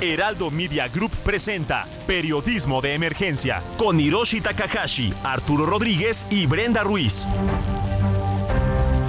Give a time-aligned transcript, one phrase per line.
[0.00, 7.26] Heraldo Media Group presenta Periodismo de Emergencia con Hiroshi Takahashi, Arturo Rodríguez y Brenda Ruiz.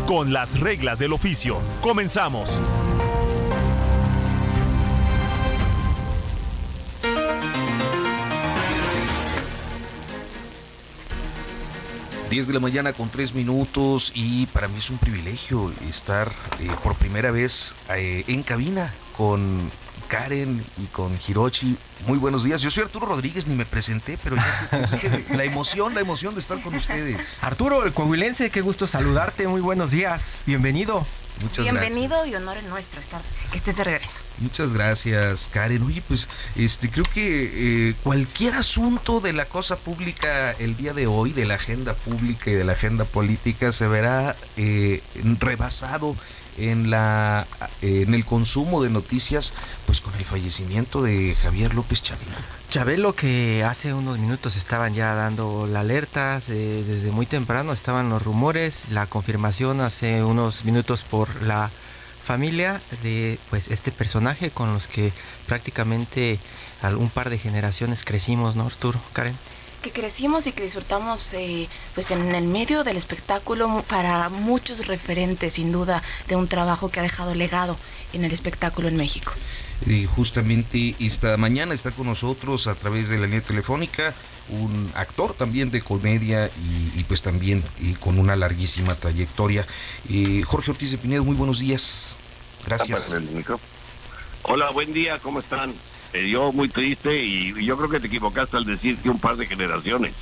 [0.05, 2.59] Con las reglas del oficio, comenzamos.
[12.29, 16.69] Diez de la mañana con tres minutos y para mí es un privilegio estar eh,
[16.83, 19.71] por primera vez eh, en cabina con
[20.11, 21.77] Karen y con Hiroshi.
[22.05, 22.61] Muy buenos días.
[22.61, 26.41] Yo soy Arturo Rodríguez, ni me presenté, pero ya que la emoción, la emoción de
[26.41, 27.37] estar con ustedes.
[27.41, 29.47] Arturo, el coahuilense, qué gusto saludarte.
[29.47, 30.41] Muy buenos días.
[30.45, 31.05] Bienvenido.
[31.41, 32.27] Muchas Bienvenido gracias.
[32.27, 34.19] y honor es nuestro estar, que estés de regreso.
[34.39, 35.81] Muchas gracias, Karen.
[35.83, 41.07] Oye, pues este creo que eh, cualquier asunto de la cosa pública el día de
[41.07, 45.01] hoy, de la agenda pública y de la agenda política, se verá eh,
[45.39, 46.17] rebasado
[46.57, 47.47] en la
[47.81, 49.53] eh, en el consumo de noticias,
[49.85, 52.37] pues con el fallecimiento de Javier López Chavila.
[52.69, 58.21] Chabelo, que hace unos minutos estaban ya dando la alerta, desde muy temprano estaban los
[58.21, 61.69] rumores, la confirmación hace unos minutos por la
[62.23, 65.11] familia de pues este personaje con los que
[65.47, 66.39] prácticamente
[66.97, 68.99] un par de generaciones crecimos, ¿no, Arturo?
[69.13, 69.35] Karen.
[69.81, 75.53] Que crecimos y que disfrutamos eh, pues en el medio del espectáculo para muchos referentes,
[75.53, 77.77] sin duda, de un trabajo que ha dejado legado
[78.13, 79.33] en el espectáculo en México.
[79.87, 84.13] Y justamente esta mañana está con nosotros a través de la línea telefónica
[84.51, 87.63] un actor también de comedia y, y pues también
[87.99, 89.65] con una larguísima trayectoria.
[90.09, 92.07] Eh, Jorge Ortiz de Pinedo, muy buenos días.
[92.65, 93.09] Gracias.
[94.43, 95.73] Hola, buen día, ¿cómo están?
[96.13, 99.19] Eh, yo muy triste y, y yo creo que te equivocaste al decir que un
[99.19, 100.13] par de generaciones.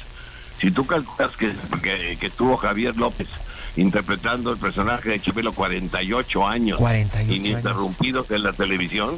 [0.61, 3.27] Si tú calculas que, que, que estuvo Javier López
[3.77, 9.17] interpretando el personaje de Chabelo 48 años 48 ininterrumpidos en la televisión,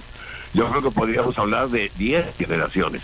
[0.53, 3.01] yo creo que podríamos hablar de 10 generaciones.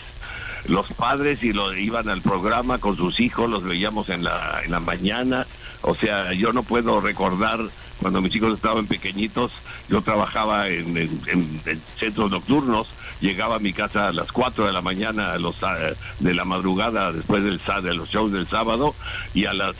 [0.68, 4.72] Los padres y lo iban al programa con sus hijos, los veíamos en la, en
[4.72, 5.48] la mañana.
[5.82, 7.60] O sea, yo no puedo recordar
[8.02, 9.52] cuando mis hijos estaban pequeñitos,
[9.90, 12.88] yo trabajaba en- en centros nocturnos,
[13.22, 15.76] llegaba a mi casa a las 4 de la mañana a los, ah,
[16.20, 18.96] de la madrugada después del, de los shows del sábado
[19.34, 19.76] y a las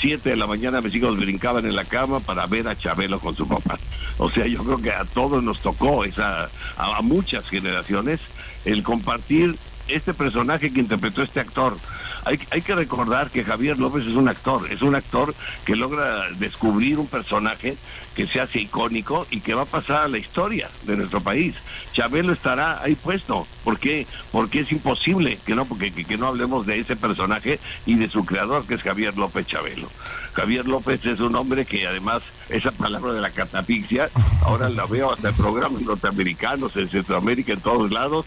[0.00, 3.36] 7 de la mañana mis hijos brincaban en la cama para ver a Chabelo con
[3.36, 3.78] su papá.
[4.18, 8.20] O sea, yo creo que a todos nos tocó, esa, a muchas generaciones,
[8.64, 9.56] el compartir
[9.88, 11.76] este personaje que interpretó este actor.
[12.24, 15.34] Hay, hay que recordar que Javier López es un actor, es un actor
[15.64, 17.76] que logra descubrir un personaje
[18.14, 21.54] que se hace icónico y que va a pasar a la historia de nuestro país.
[21.92, 23.46] Chabelo estará ahí puesto.
[23.64, 24.06] ¿Por qué?
[24.30, 28.08] Porque es imposible que no, porque, que, que no hablemos de ese personaje y de
[28.08, 29.88] su creador, que es Javier López Chabelo.
[30.34, 34.10] Javier López es un hombre que además, esa palabra de la catafixia,
[34.42, 38.24] ahora la veo hasta en programas norteamericanos, en Centroamérica, en todos lados.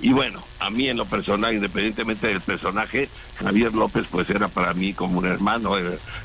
[0.00, 4.72] Y bueno, a mí en lo personal, independientemente del personaje, Javier López pues era para
[4.72, 5.74] mí como un hermano,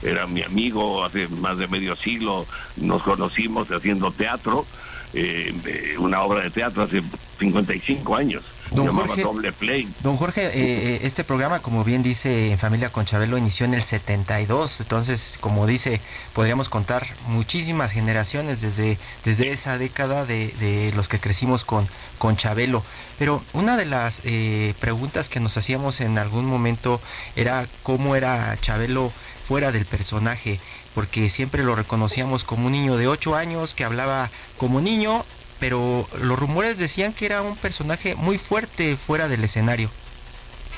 [0.04, 2.46] era, mi amigo, hace más de medio siglo
[2.78, 4.66] nos conocimos haciendo teatro,
[5.14, 7.02] eh, eh, una obra de teatro hace
[7.40, 8.44] 55 años,
[8.76, 9.88] Don Jorge- Doble Play.
[10.02, 13.74] Don Jorge, eh, eh, este programa, como bien dice En Familia con Chabelo, inició en
[13.74, 14.82] el 72.
[14.82, 16.02] Entonces, como dice,
[16.34, 22.36] podríamos contar muchísimas generaciones desde, desde esa década de, de los que crecimos con, con
[22.38, 22.84] Chabelo.
[23.20, 27.00] Pero una de las eh, preguntas que nos hacíamos en algún momento
[27.36, 29.12] era cómo era Chabelo
[29.48, 30.60] fuera del personaje,
[30.96, 35.26] porque siempre lo reconocíamos como un niño de 8 años que hablaba como niño,
[35.64, 39.90] pero los rumores decían que era un personaje muy fuerte fuera del escenario.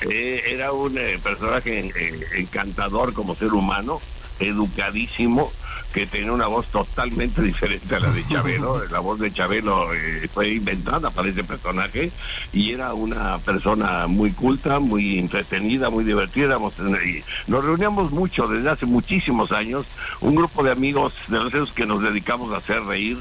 [0.08, 4.00] Eh, era un eh, personaje eh, encantador como ser humano,
[4.38, 5.50] educadísimo,
[5.92, 8.84] que tenía una voz totalmente diferente a la de Chabelo.
[8.90, 12.12] La voz de Chabelo eh, fue inventada para ese personaje
[12.52, 16.58] y era una persona muy culta, muy entretenida, muy divertida.
[17.04, 19.86] Y Nos reuníamos mucho desde hace muchísimos años,
[20.20, 23.18] un grupo de amigos de los que nos dedicamos a hacer reír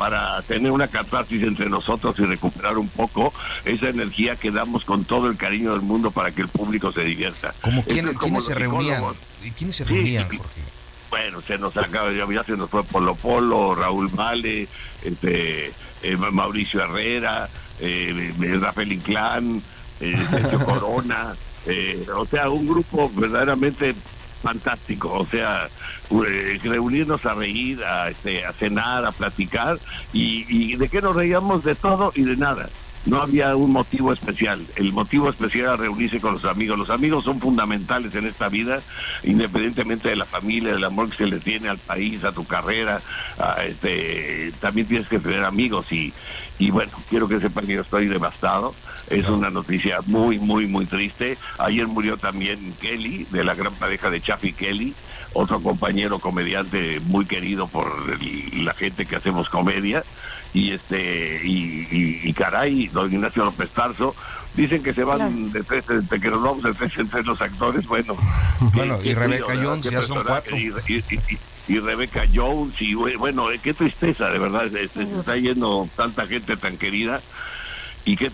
[0.00, 3.34] para tener una catarsis entre nosotros y recuperar un poco
[3.66, 7.04] esa energía que damos con todo el cariño del mundo para que el público se
[7.04, 7.52] divierta.
[7.60, 9.02] ¿Cómo, ¿quiénes, es como quiénes se reunían?
[9.58, 10.38] ¿Quiénes se reunían, sí.
[10.38, 10.60] Jorge?
[11.10, 14.68] bueno, se nos acaba, ya, se nos fue Polo Polo, Raúl Vale,
[15.02, 15.70] este,
[16.02, 19.62] eh, Mauricio Herrera, eh, Rafael Inclán,
[20.00, 21.34] eh, Sergio Corona,
[21.66, 23.94] eh, o sea, un grupo verdaderamente
[24.42, 25.68] fantástico, o sea,
[26.10, 29.78] reunirnos a reír, a, este, a cenar, a platicar,
[30.12, 32.68] y, y de qué nos reíamos de todo y de nada
[33.06, 34.64] no había un motivo especial.
[34.76, 36.78] El motivo especial era reunirse con los amigos.
[36.78, 38.80] Los amigos son fundamentales en esta vida,
[39.22, 43.00] independientemente de la familia, del amor que se le tiene al país, a tu carrera.
[43.66, 46.12] este, también tienes que tener amigos y,
[46.58, 48.74] y bueno, quiero que sepan que yo estoy devastado.
[49.08, 51.36] Es una noticia muy, muy, muy triste.
[51.58, 54.94] Ayer murió también Kelly, de la gran pareja de Chaffy Kelly,
[55.32, 57.88] otro compañero comediante muy querido por
[58.54, 60.02] la gente que hacemos comedia
[60.52, 64.16] y este y, y, caray, don Ignacio López Tarso,
[64.54, 67.40] dicen que se van de tres, de que nos vamos de tres en tres los
[67.40, 68.16] actores, bueno.
[68.74, 70.56] bueno, y Rebeca Jones, ya son cuatro.
[70.56, 70.72] Y,
[71.68, 76.76] y, Rebeca Jones, y bueno, qué tristeza, de verdad, se está yendo tanta gente tan
[76.76, 77.20] querida
[78.04, 78.30] y que,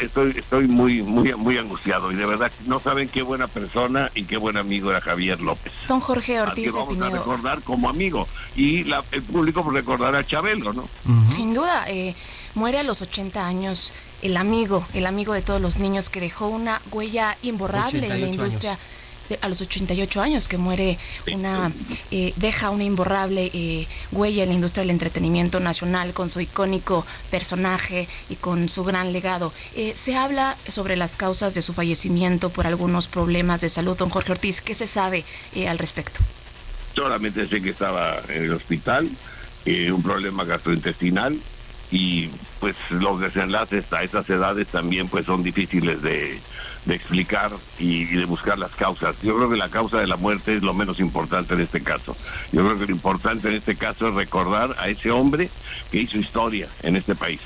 [0.00, 2.10] estoy estoy muy muy muy angustiado.
[2.12, 5.72] Y de verdad no saben qué buena persona y qué buen amigo era Javier López.
[5.88, 8.28] Don Jorge Ortiz que vamos a recordar como amigo.
[8.56, 10.88] Y la, el público recordará a Chabelo, ¿no?
[11.30, 12.14] Sin duda, eh,
[12.54, 16.46] muere a los 80 años el amigo, el amigo de todos los niños que dejó
[16.46, 18.78] una huella imborrable en la industria
[19.40, 20.98] a los 88 años que muere
[21.32, 21.72] una
[22.10, 27.06] eh, deja una imborrable eh, huella en la industria del entretenimiento nacional con su icónico
[27.30, 29.52] personaje y con su gran legado.
[29.74, 33.96] Eh, se habla sobre las causas de su fallecimiento por algunos problemas de salud.
[33.96, 35.24] Don Jorge Ortiz, ¿qué se sabe
[35.68, 36.20] al respecto?
[36.94, 39.08] Solamente sé que estaba en el hospital,
[39.66, 41.38] un problema gastrointestinal
[41.90, 42.28] y
[42.60, 46.38] pues los desenlaces a esas edades también pues son difíciles de,
[46.84, 49.16] de explicar y, de buscar las causas.
[49.22, 52.16] Yo creo que la causa de la muerte es lo menos importante en este caso.
[52.52, 55.50] Yo creo que lo importante en este caso es recordar a ese hombre
[55.90, 57.40] que hizo historia en este país.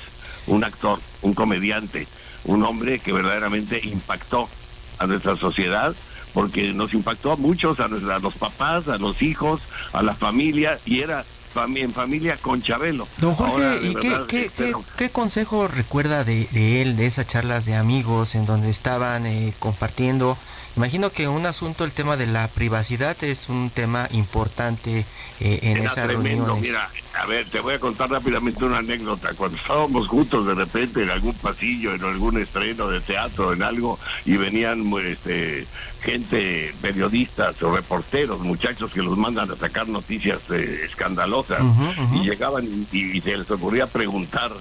[0.47, 2.07] Un actor, un comediante,
[2.43, 4.49] un hombre que verdaderamente impactó
[4.97, 5.95] a nuestra sociedad
[6.33, 9.61] porque nos impactó a muchos, a, a los papás, a los hijos,
[9.93, 11.25] a la familia y era
[11.55, 13.07] en familia con Chabelo.
[13.17, 14.49] Don Jorge, ¿y qué,
[14.97, 16.47] qué, consejo recuerda de,
[16.81, 20.37] él, de esas charlas de amigos en donde estaban eh, compartiendo?
[20.75, 25.05] Imagino que un asunto, el tema de la privacidad, es un tema importante
[25.39, 26.61] eh, en esa reunión.
[26.61, 26.89] Mira,
[27.19, 29.33] a ver, te voy a contar rápidamente una anécdota.
[29.35, 33.99] Cuando estábamos juntos de repente en algún pasillo, en algún estreno de teatro, en algo,
[34.25, 35.67] y venían este,
[36.01, 41.61] gente, periodistas o reporteros, muchachos que los mandan a sacar noticias eh, escandalosas,
[42.13, 44.51] y llegaban y, se les ocurría preguntar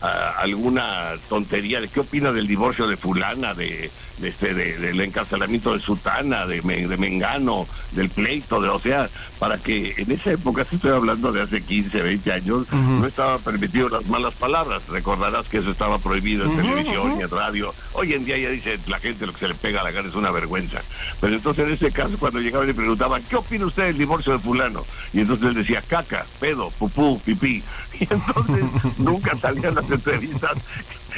[0.00, 3.90] alguna tontería de qué opina del divorcio de fulana, de
[4.22, 9.08] este, del encarcelamiento de Sutana, de, de, Mengano, del pleito, de, o sea,
[9.38, 13.38] para que en esa época, si estoy hablando de hace 15, 20 años, no estaba
[13.38, 14.82] permitido las malas palabras.
[14.88, 17.74] Recordarás que eso estaba prohibido en televisión y en radio.
[17.92, 20.08] Hoy en día ya dice la gente lo que se le pega a la cara
[20.08, 20.82] es una vergüenza.
[21.20, 24.38] Pero entonces en ese caso, cuando llegaban y preguntaban, ¿qué opina usted del divorcio de
[24.38, 24.84] fulano?
[25.12, 27.62] Y entonces él decía, caca, pedo, pupú, pipí.
[28.00, 28.64] Y entonces
[28.96, 30.52] nunca salían las entrevistas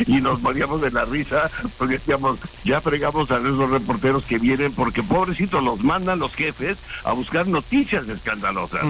[0.07, 4.73] y nos moríamos de la risa porque decíamos, ya fregamos a esos reporteros que vienen
[4.73, 8.83] porque pobrecitos los mandan los jefes a buscar noticias escandalosas,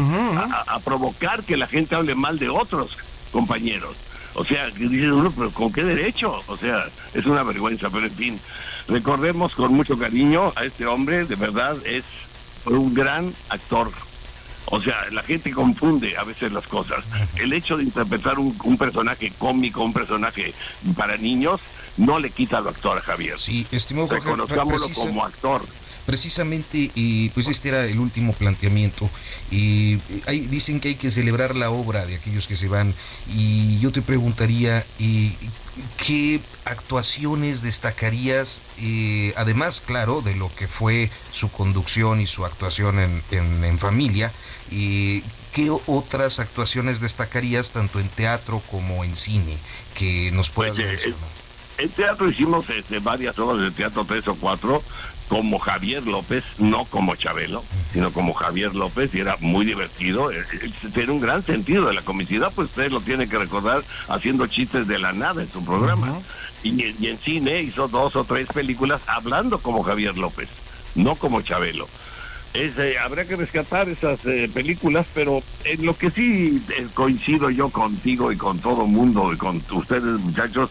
[0.67, 2.96] a, provocar que la gente hable mal de otros
[3.31, 3.96] compañeros.
[4.34, 6.41] O sea, dices uno, pero ¿con qué derecho?
[6.46, 8.41] O sea, es una vergüenza, pero en fin,
[8.89, 12.05] recordemos con mucho cariño a este hombre, de verdad es
[12.65, 13.91] un gran actor,
[14.72, 17.05] o sea, la gente confunde a veces las cosas.
[17.36, 20.55] El hecho de interpretar un, personaje cómico, un personaje
[20.96, 21.60] para niños,
[21.98, 23.38] no le quita al actor a Javier.
[23.38, 25.62] Sí, estimado Reconozcámoslo como actor
[26.06, 29.08] precisamente y pues este era el último planteamiento.
[29.50, 32.94] Y hay, dicen que hay que celebrar la obra de aquellos que se van.
[33.28, 35.36] Y yo te preguntaría y
[35.96, 42.98] qué actuaciones destacarías eh, además claro de lo que fue su conducción y su actuación
[42.98, 44.32] en, en, familia
[44.70, 49.56] y qué otras actuaciones destacarías tanto en teatro como en cine
[49.94, 51.14] que nos puedas eh,
[51.78, 54.82] en teatro hicimos este, varias obras de teatro, tres o cuatro,
[55.29, 60.31] como Javier López, no como Chabelo, sino como Javier López, y era muy divertido.
[60.94, 64.86] Tiene un gran sentido de la comicidad, pues usted lo tiene que recordar haciendo chistes
[64.86, 66.20] de la nada en su programa.
[66.62, 70.48] y, en cine hizo dos o tres películas hablando como Javier López,
[70.94, 71.88] no como Chabelo.
[72.55, 77.48] Es, eh, habrá que rescatar esas eh, películas, pero en lo que sí eh, coincido
[77.48, 80.69] yo contigo y con todo el mundo y con ustedes muchachos,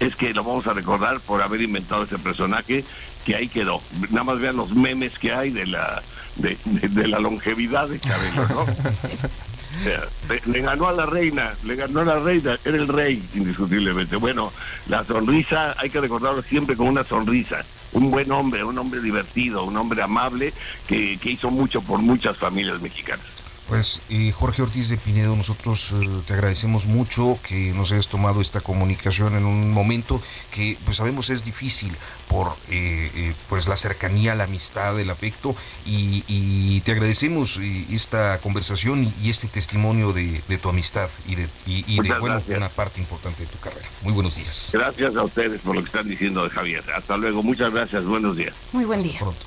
[0.00, 2.84] es que lo vamos a recordar por haber inventado ese personaje
[3.24, 3.80] que ahí quedó.
[4.10, 6.02] Nada más vean los memes que hay de la
[6.36, 8.66] de, de la longevidad de Chabelo, ¿no?
[10.46, 14.16] le, ganó a la reina, le ganó a la reina, era el rey, indiscutiblemente.
[14.16, 14.52] Bueno,
[14.88, 17.64] la sonrisa, hay que recordarlo siempre con una sonrisa.
[17.92, 20.52] Un buen hombre, un hombre divertido, un hombre amable
[20.86, 23.26] que, que hizo mucho por muchas familias mexicanas.
[23.70, 24.02] Pues
[24.34, 29.36] Jorge Ortiz de Pinedo, nosotros eh, te agradecemos mucho que nos hayas tomado esta comunicación
[29.36, 31.92] en un momento que pues sabemos es difícil
[32.26, 35.54] por eh, eh, pues la cercanía, la amistad, el afecto
[35.86, 37.58] y, te agradecemos
[37.92, 43.00] esta conversación y, este testimonio de, tu amistad y de, y, de bueno, una parte
[43.00, 43.86] importante de tu carrera.
[44.02, 44.70] Muy buenos días.
[44.72, 46.82] Gracias a ustedes por lo que están diciendo de Javier.
[46.92, 48.54] Hasta luego, muchas gracias, buenos días.
[48.72, 49.20] Muy buen día.
[49.20, 49.46] Pronto.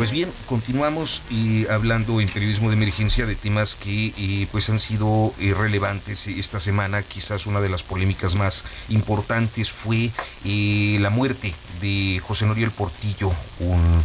[0.00, 4.78] Pues bien, continuamos y hablando en periodismo de emergencia de temas que eh, pues han
[4.78, 7.02] sido eh, relevantes esta semana.
[7.02, 10.10] Quizás una de las polémicas más importantes fue
[10.46, 11.52] eh, la muerte
[11.82, 14.02] de José Noriel Portillo, un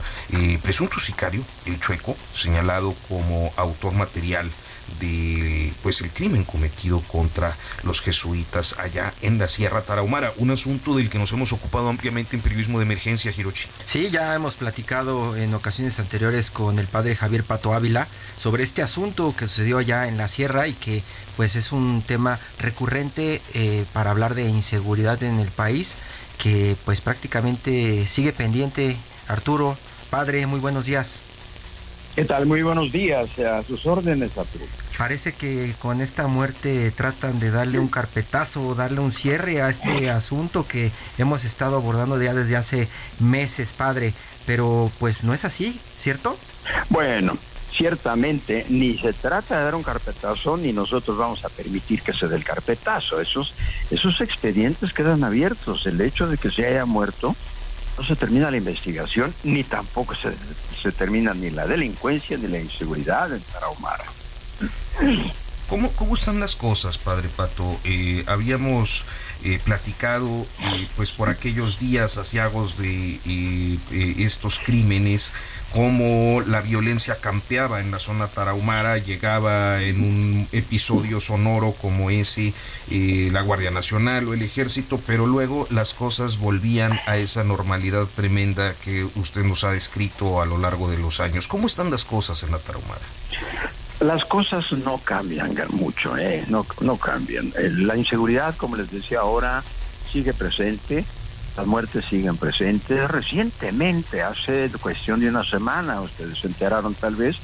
[0.62, 4.52] presunto sicario, el chueco, señalado como autor material
[5.00, 10.96] de pues el crimen cometido contra los jesuitas allá en la Sierra Tarahumara, un asunto
[10.96, 13.68] del que nos hemos ocupado ampliamente en periodismo de emergencia, Hirochi.
[13.86, 18.82] Sí, ya hemos platicado en ocasiones anteriores con el padre Javier Pato Ávila sobre este
[18.82, 21.04] asunto que sucedió allá en la Sierra y que
[21.36, 25.96] pues es un tema recurrente eh, para hablar de inseguridad en el país
[26.38, 28.98] que pues prácticamente sigue pendiente.
[29.28, 29.78] Arturo,
[30.10, 31.22] padre, muy buenos días.
[32.16, 32.46] ¿Qué tal?
[32.46, 33.28] Muy buenos días.
[33.40, 34.64] A sus órdenes, Arturo.
[34.98, 40.10] Parece que con esta muerte tratan de darle un carpetazo, darle un cierre a este
[40.10, 42.88] asunto que hemos estado abordando ya desde hace
[43.20, 44.14] meses, padre.
[44.46, 46.38] Pero pues no es así, ¿cierto?
[46.90, 47.38] Bueno,
[47.76, 52.30] ciertamente ni se trata de dar un carpetazo ni nosotros vamos a permitir que se
[52.30, 53.20] dé el carpetazo.
[53.20, 53.54] Esos,
[53.92, 55.86] esos expedientes quedan abiertos.
[55.86, 57.36] El hecho de que se haya muerto
[57.98, 60.34] no se termina la investigación, ni tampoco se,
[60.82, 64.06] se termina ni la delincuencia ni la inseguridad en Tarahumara.
[65.70, 67.80] ¿Cómo, ¿Cómo están las cosas, Padre Pato?
[67.84, 69.04] Eh, habíamos
[69.44, 73.20] eh, platicado, eh, pues por aquellos días asiagos de
[74.20, 75.34] estos crímenes,
[75.74, 82.54] cómo la violencia campeaba en la zona tarahumara, llegaba en un episodio sonoro como ese
[82.88, 88.76] la Guardia Nacional o el Ejército, pero luego las cosas volvían a esa normalidad tremenda
[88.76, 91.48] que usted nos ha descrito a lo largo de los años.
[91.48, 93.02] ¿Cómo están las cosas en la tarahumara?
[94.06, 96.46] Las cosas no cambian mucho, ¿eh?
[96.48, 97.52] no, no cambian.
[97.58, 99.64] La inseguridad, como les decía ahora,
[100.12, 101.04] sigue presente,
[101.58, 103.10] las muertes siguen presentes.
[103.10, 107.38] Recientemente, hace cuestión de una semana, ustedes se enteraron tal vez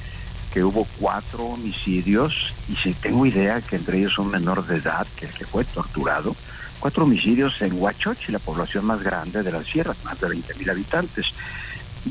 [0.54, 5.04] que hubo cuatro homicidios, y si tengo idea que entre ellos un menor de edad,
[5.16, 6.36] que que fue torturado,
[6.78, 10.70] cuatro homicidios en Huachochi, la población más grande de la sierra, más de 20 mil
[10.70, 11.26] habitantes.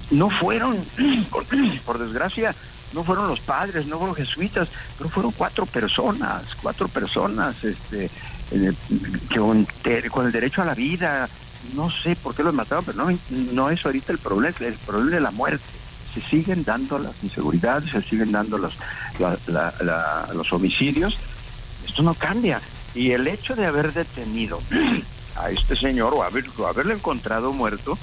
[0.09, 0.83] No fueron,
[1.85, 2.53] por desgracia,
[2.93, 4.67] no fueron los padres, no fueron jesuitas,
[4.97, 8.09] pero fueron cuatro personas, cuatro personas este,
[9.35, 9.67] con,
[10.25, 11.29] el derecho a la vida.
[11.73, 15.15] No sé por qué los mataron, pero no, no es ahorita el problema, el problema
[15.15, 15.63] de la muerte.
[16.13, 18.75] Se siguen dando las inseguridades, se siguen dando los,
[20.51, 21.17] homicidios.
[21.87, 22.59] Esto no cambia.
[22.93, 24.59] Y el hecho de haber detenido
[25.37, 27.97] a este señor o, haber, o haberlo encontrado muerto,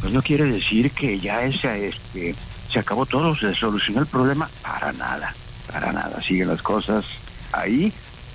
[0.00, 2.34] pues no quiere decir que ya ese, este,
[2.74, 5.32] se acabó todo, se solucionó el problema, para nada,
[5.70, 6.20] para nada.
[6.22, 7.04] Siguen las cosas
[7.52, 7.92] ahí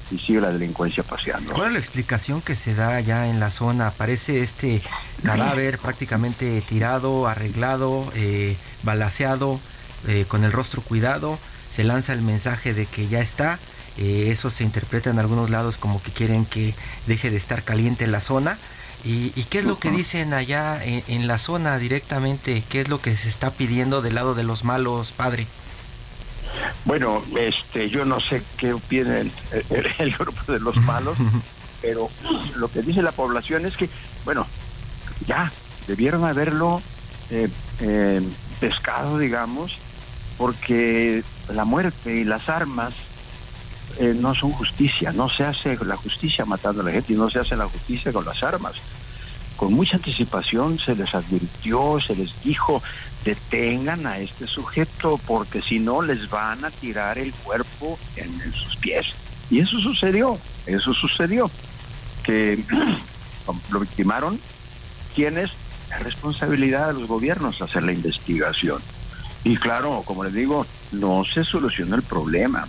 [0.09, 1.53] y sigue la delincuencia paseando.
[1.53, 3.87] ¿Cuál es la explicación que se da allá en la zona?
[3.87, 4.81] Aparece este
[5.23, 9.59] cadáver prácticamente tirado, arreglado, eh, balaseado,
[10.07, 11.37] eh, con el rostro cuidado.
[11.69, 13.59] Se lanza el mensaje de que ya está.
[13.97, 16.73] Eh, eso se interpreta en algunos lados como que quieren que
[17.07, 18.57] deje de estar caliente la zona.
[19.03, 22.63] ¿Y, qué es lo que dicen allá en, la zona directamente?
[22.69, 25.47] ¿Qué es lo que se está pidiendo del lado de los malos, padre?
[26.85, 29.31] Bueno, este, yo no sé qué opinen
[29.99, 31.17] el, grupo de los malos,
[31.81, 32.09] pero
[32.55, 33.89] lo que dice la población es que,
[34.25, 34.47] bueno,
[35.25, 35.51] ya
[35.87, 36.81] debieron haberlo
[37.29, 37.47] eh,
[37.79, 38.21] eh,
[38.59, 39.77] pescado, digamos,
[40.37, 42.93] porque la muerte y las armas
[43.97, 47.29] eh, no son justicia, no se hace la justicia matando a la gente y no
[47.29, 48.73] se hace la justicia con las armas.
[49.55, 52.81] Con mucha anticipación se les advirtió, se les dijo,
[53.25, 58.75] detengan a este sujeto porque si no les van a tirar el cuerpo en, sus
[58.77, 59.07] pies.
[59.49, 61.51] Y eso sucedió, eso sucedió,
[62.23, 62.63] que
[63.71, 64.39] lo victimaron
[65.13, 65.49] quienes,
[65.89, 68.81] la responsabilidad de los gobiernos hacer la investigación.
[69.43, 72.67] Y claro, como les digo, no se soluciona el problema.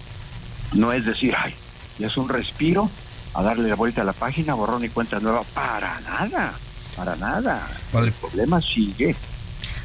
[0.72, 1.54] No es decir, ay,
[1.98, 2.90] ya es un respiro,
[3.34, 5.42] a darle la vuelta a la página, borrón y cuenta nueva.
[5.42, 6.54] Para nada,
[6.96, 7.68] para nada.
[7.94, 9.14] El problema sigue.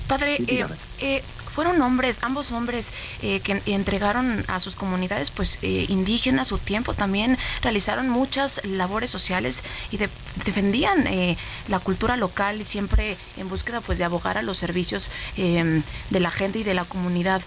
[0.08, 0.66] Padre, eh,
[1.00, 1.24] eh,
[1.56, 6.94] fueron hombres, ambos hombres eh, que entregaron a sus comunidades pues eh, indígenas su tiempo,
[6.94, 9.98] también realizaron muchas labores sociales y
[10.44, 11.38] defendían eh,
[11.70, 16.20] la cultura local y siempre en búsqueda pues de abogar a los servicios em, de
[16.20, 17.42] la gente y de la comunidad.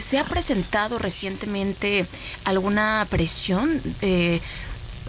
[0.00, 2.06] ¿Se ha presentado recientemente
[2.44, 3.82] alguna presión?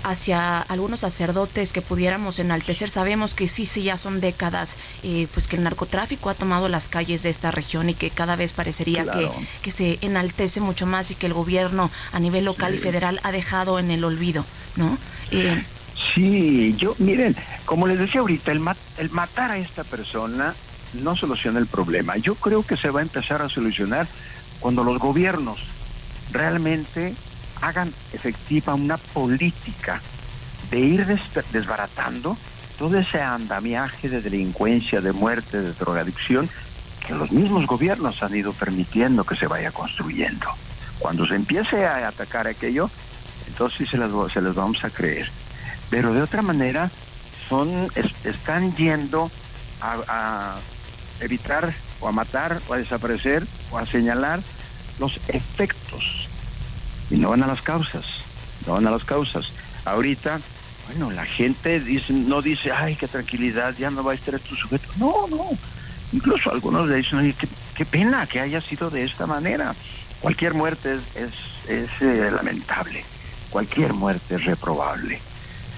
[0.04, 2.90] Hacia algunos sacerdotes que pudiéramos enaltecer.
[2.90, 6.88] Sabemos que sí, sí, ya son décadas, eh, pues que el narcotráfico ha tomado las
[6.88, 9.30] calles de esta región y que cada vez parecería que,
[9.62, 13.32] que se enaltece mucho más y que el gobierno a nivel local y federal ha
[13.32, 14.98] dejado en el olvido, ¿no?
[15.32, 15.64] Eh,
[16.14, 17.36] sí, yo, miren,
[17.66, 18.62] como les decía ahorita, el,
[18.98, 20.56] el matar a esta persona
[20.94, 22.18] no soluciona el problema.
[22.18, 24.08] Yo creo que se va a empezar a solucionar
[24.60, 25.60] cuando los gobiernos
[26.32, 27.14] realmente
[27.62, 30.02] hagan efectiva una política
[30.70, 31.06] de ir
[31.52, 32.38] desbaratando
[32.78, 36.50] todo ese andamiaje de delincuencia, de muerte, de drogadicción
[37.06, 40.48] que los mismos gobiernos han ido permitiendo que se vaya construyendo.
[41.00, 42.90] Cuando se empiece a atacar aquello,
[43.48, 45.32] entonces se les, se les vamos a creer.
[45.90, 46.92] Pero de otra manera,
[47.48, 47.88] son
[48.24, 49.32] están yendo
[49.80, 50.56] a
[51.20, 54.42] evitar o a matar o a desaparecer o a señalar
[55.00, 56.27] los efectos
[57.10, 58.06] y no van a las causas,
[58.66, 59.46] no van a las causas.
[59.86, 60.40] Ahorita,
[60.88, 64.56] bueno, la gente dice, no dice, ay, qué tranquilidad, ya no va a estar tu
[64.56, 64.88] sujeto.
[64.98, 65.50] No, no.
[66.14, 67.36] Incluso algunos le dicen,
[67.76, 69.76] qué, pena que haya sido de esta manera.
[70.22, 71.34] Cualquier muerte es,
[71.70, 73.04] es, eh, lamentable,
[73.50, 75.20] cualquier muerte es reprobable.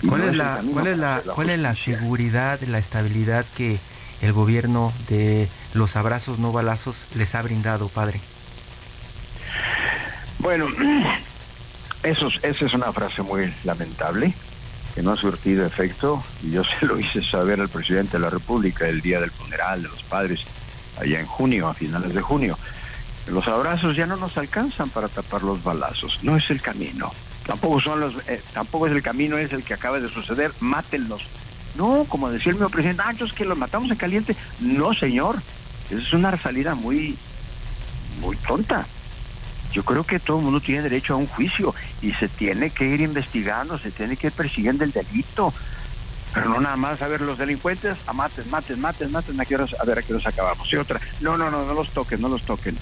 [0.07, 3.79] ¿Cuál es, la, ¿cuál, es la, ¿Cuál es la seguridad, la estabilidad que
[4.21, 8.21] el gobierno de los abrazos no balazos les ha brindado, padre?
[10.39, 10.67] Bueno,
[12.03, 14.33] eso, esa es una frase muy lamentable,
[14.95, 18.29] que no ha surtido efecto, y yo se lo hice saber al presidente de la
[18.29, 20.41] República el día del funeral de los padres,
[20.97, 22.57] allá en junio, a finales de junio.
[23.27, 27.11] Los abrazos ya no nos alcanzan para tapar los balazos, no es el camino.
[27.45, 31.23] Tampoco son los, eh, tampoco es el camino, es el que acaba de suceder, mátenlos.
[31.75, 34.35] No, como decía el mío presidente, ah, es que los matamos en caliente.
[34.59, 35.35] No, señor,
[35.89, 37.17] esa es una salida muy,
[38.21, 38.85] muy tonta
[39.71, 42.85] yo creo que todo el mundo tiene derecho a un juicio y se tiene que
[42.85, 45.53] ir investigando, se tiene que ir persiguiendo el delito.
[46.33, 49.55] Pero no nada más a ver los delincuentes, a maten, maten, maten, maten, a, qué
[49.55, 50.71] horas, a ver a qué horas acabamos.
[50.71, 52.77] Y otra, no, no, no, no los toquen, no los toquen.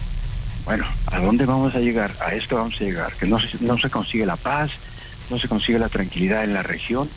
[0.66, 2.12] Bueno, ¿a dónde vamos a llegar?
[2.20, 4.72] A esto vamos a llegar, que no se, no se consigue la paz,
[5.30, 7.10] no se consigue la tranquilidad en la región.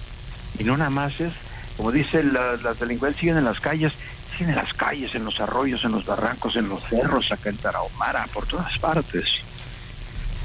[0.58, 1.32] Y no nada más es,
[1.76, 3.92] como dicen, las delincuentes siguen en las calles,
[4.32, 7.56] siguen en las calles, en los arroyos, en los barrancos, en los cerros, acá en
[7.56, 9.42] Tarahumara, por todas partes.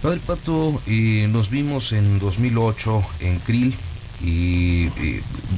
[0.01, 3.75] Padre Pato, eh, nos vimos en 2008 en Krill
[4.21, 4.89] y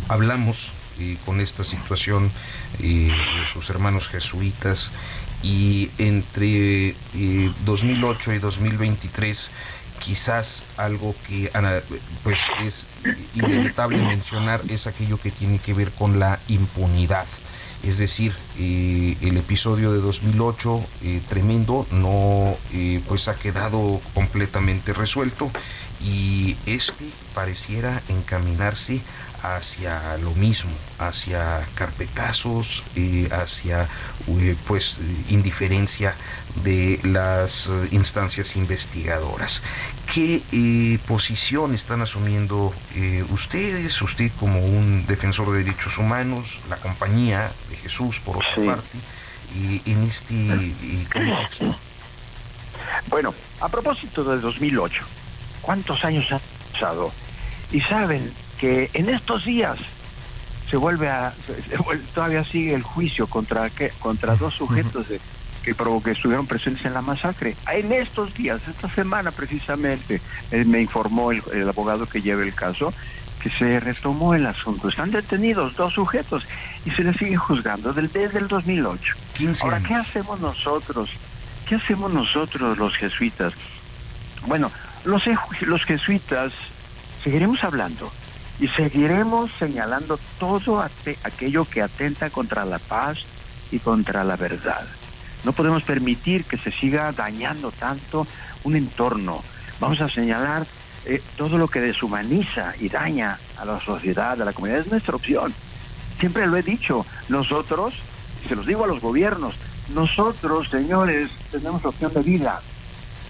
[0.07, 0.71] hablamos
[1.25, 2.31] con esta situación
[2.79, 3.11] de
[3.53, 4.91] sus hermanos jesuitas
[5.43, 6.95] y entre
[7.65, 9.51] 2008 y 2023
[9.99, 11.51] quizás algo que
[12.23, 12.87] pues es
[13.35, 17.27] inevitable mencionar es aquello que tiene que ver con la impunidad
[17.83, 24.93] es decir, eh, el episodio de 2008 eh, tremendo no eh, pues ha quedado completamente
[24.93, 25.51] resuelto
[26.01, 29.01] y este pareciera encaminarse
[29.43, 32.83] hacia lo mismo, hacia carpetazos,
[33.31, 33.87] hacia
[34.65, 34.97] pues
[35.29, 36.15] indiferencia
[36.63, 39.61] de las eh, instancias investigadoras.
[40.13, 46.77] ¿Qué eh, posición están asumiendo eh, ustedes, usted como un defensor de derechos humanos, la
[46.77, 48.97] compañía de Jesús por otra parte,
[49.85, 51.75] en este contexto?
[53.09, 55.05] Bueno, a propósito del 2008,
[55.67, 56.39] ¿cuántos años ha
[56.71, 57.11] pasado?
[57.73, 59.77] Y saben que en estos días
[60.71, 61.33] se vuelve a
[62.15, 65.19] todavía sigue el juicio contra contra dos sujetos de
[65.63, 67.57] que, que estuvieron presentes en la masacre.
[67.69, 72.93] En estos días, esta semana precisamente, eh, me informó el, abogado que lleva el caso
[73.41, 74.87] que se retomó el asunto.
[74.87, 76.47] Están detenidos dos sujetos
[76.85, 79.15] y se les sigue juzgando desde el 2008.
[79.63, 81.09] Ahora, ¿qué hacemos nosotros?
[81.67, 83.51] ¿Qué hacemos nosotros los jesuitas?
[84.47, 84.71] Bueno,
[85.07, 85.23] los,
[85.61, 86.53] los jesuitas
[87.23, 88.11] seguiremos hablando
[88.59, 90.85] y seguiremos señalando todo
[91.23, 93.19] aquello que atenta contra la paz
[93.71, 94.85] y contra la verdad.
[95.43, 98.27] No podemos permitir que se siga dañando tanto
[98.63, 99.43] un entorno.
[99.79, 100.67] Vamos a señalar
[101.05, 104.79] eh, todo lo que deshumaniza y daña a la sociedad, a la comunidad.
[104.79, 105.53] Es nuestra opción.
[106.19, 107.05] Siempre lo he dicho.
[107.29, 107.93] Nosotros,
[108.47, 109.55] se los digo a los gobiernos,
[109.93, 112.61] Nosotros, señores, tenemos opción de vida.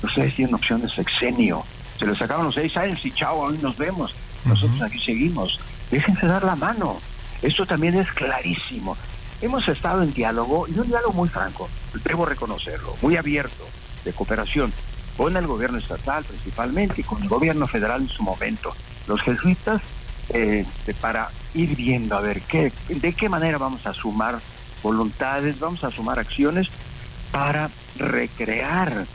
[0.04, 1.64] Ustedes tienen opción de sexenio.
[1.98, 4.16] Se les sacaron los seis años y chao, hoy nos vemos.
[4.46, 5.60] Nosotros aquí seguimos.
[5.90, 7.00] Déjense dar la mano.
[7.42, 8.98] Esto también es clarísimo.
[9.42, 11.70] Hemos estado en diálogo, y un diálogo muy franco,
[12.04, 13.66] debo reconocerlo, muy abierto,
[14.04, 14.74] de cooperación,
[15.16, 18.74] con el gobierno estatal principalmente y con el gobierno federal en su momento.
[19.08, 19.82] Los jesuitas,
[20.30, 20.66] eh,
[21.00, 24.40] para ir viendo a ver qué, de qué manera vamos a sumar
[24.82, 26.68] voluntades, vamos a sumar acciones
[27.32, 29.06] para recrear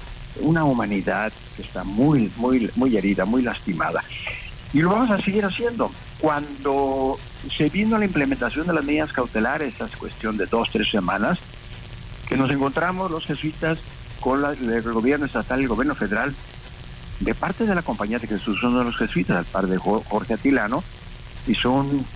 [0.40, 4.03] una humanidad que está muy, muy, muy herida, muy lastimada.
[4.73, 5.92] Y lo vamos a seguir haciendo.
[6.18, 7.18] Cuando
[7.55, 11.38] se vino la implementación de las medidas cautelares, esa cuestión de dos, tres semanas,
[12.29, 13.79] que nos encontramos los jesuitas
[14.21, 16.35] con el gobierno estatal el gobierno federal,
[17.21, 20.35] de parte de la compañía de Jesús, uno de los jesuitas, al par de Jorge
[20.35, 20.83] Atilano,
[21.47, 22.07] hizo un,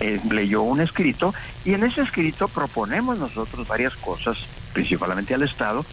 [0.00, 1.32] eh, leyó un escrito
[1.64, 4.36] y en ese escrito proponemos nosotros varias cosas,
[4.72, 5.84] principalmente al Estado,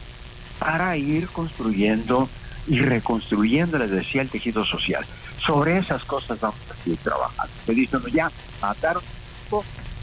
[0.62, 2.30] para ir construyendo
[2.67, 5.04] y reconstruyendo, les decía, el tejido social.
[5.43, 7.52] Sobre esas cosas vamos a seguir trabajando.
[7.58, 9.02] Estoy diciendo ya, mataron,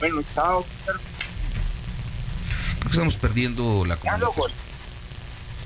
[0.00, 0.66] bueno, chao.
[2.90, 4.50] Estamos perdiendo la comunicación.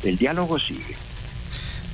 [0.02, 0.94] El diálogo sigue.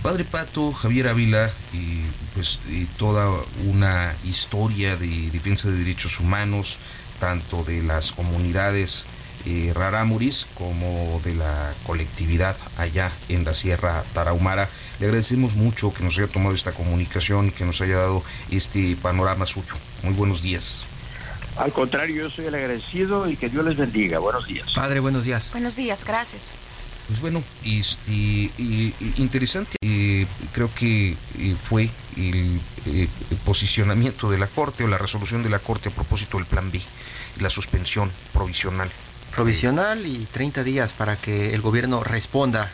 [0.02, 2.02] Padre Pato, Javier Ávila, y
[2.34, 2.58] pues
[2.96, 3.30] toda
[3.64, 6.78] una historia de defensa de derechos humanos,
[7.20, 9.06] tanto de las comunidades
[9.46, 14.68] eh, rarámuris como de la colectividad allá en la Sierra Tarahumara.
[15.00, 18.96] Le agradecemos mucho que nos haya tomado esta comunicación y que nos haya dado este
[18.96, 19.74] panorama suyo.
[20.02, 20.84] Muy buenos días.
[21.56, 24.20] Al contrario, yo soy el agradecido y que Dios les bendiga.
[24.20, 24.72] Buenos días.
[24.74, 25.50] Padre, buenos días.
[25.50, 26.50] Buenos días, gracias.
[27.08, 28.50] Pues bueno, este,
[29.16, 29.76] interesante.
[29.80, 33.08] Eh, creo que eh, fue el, el,
[33.46, 36.82] posicionamiento de la Corte o la resolución de la Corte a propósito del Plan B,
[37.40, 38.90] la suspensión provisional.
[39.38, 42.72] Provisional y 30 días para que el gobierno responda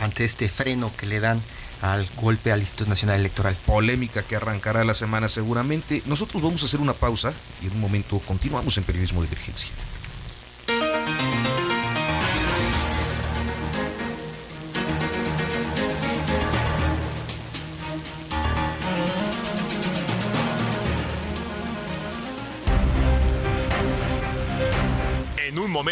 [0.00, 1.42] ante este freno que le dan
[1.82, 3.56] al golpe al Instituto Nacional Electoral.
[3.66, 6.04] Polémica que arrancará la semana seguramente.
[6.06, 9.70] Nosotros vamos a hacer una pausa y en un momento continuamos en Periodismo de Emergencia.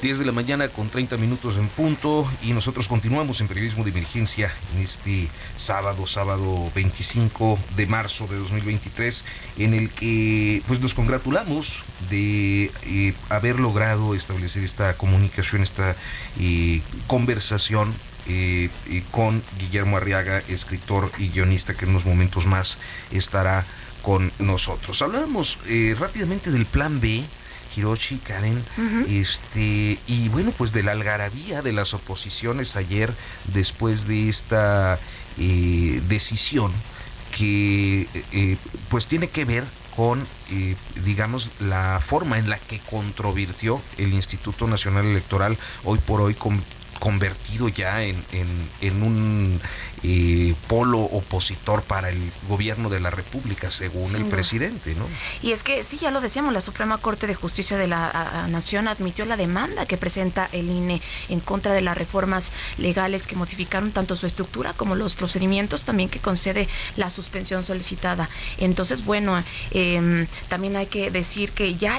[0.00, 4.50] De la mañana con 30 minutos en punto y nosotros continuamos en periodismo de emergencia
[4.74, 9.26] en este sábado, sábado 25 de marzo de 2023,
[9.58, 15.94] en el que pues nos congratulamos de eh, haber logrado establecer esta comunicación, esta
[16.40, 17.92] eh, conversación
[18.26, 18.70] eh,
[19.10, 22.78] con Guillermo Arriaga, escritor y guionista que en unos momentos más
[23.10, 23.66] estará
[24.00, 25.02] con nosotros.
[25.02, 25.58] Hablamos
[25.98, 27.26] rápidamente del plan B
[27.74, 28.64] Hiroshi, Karen,
[29.08, 33.14] este, y bueno, pues de la algarabía de las oposiciones ayer
[33.52, 34.98] después de esta
[35.38, 36.72] eh, decisión
[37.36, 38.56] que eh,
[38.88, 44.66] pues tiene que ver con, eh, digamos, la forma en la que controvirtió el Instituto
[44.66, 46.62] Nacional Electoral hoy por hoy con
[47.00, 48.22] convertido ya en,
[48.80, 49.60] en, un
[50.04, 55.06] eh, polo opositor para el gobierno de la República, según el presidente, ¿no?
[55.42, 58.86] Y es que, sí, ya lo decíamos, la Suprema Corte de Justicia de la Nación
[58.86, 63.90] admitió la demanda que presenta el INE en contra de las reformas legales que modificaron
[63.90, 68.28] tanto su estructura como los procedimientos también que concede la suspensión solicitada.
[68.58, 71.98] Entonces, bueno, eh, también hay que decir que ya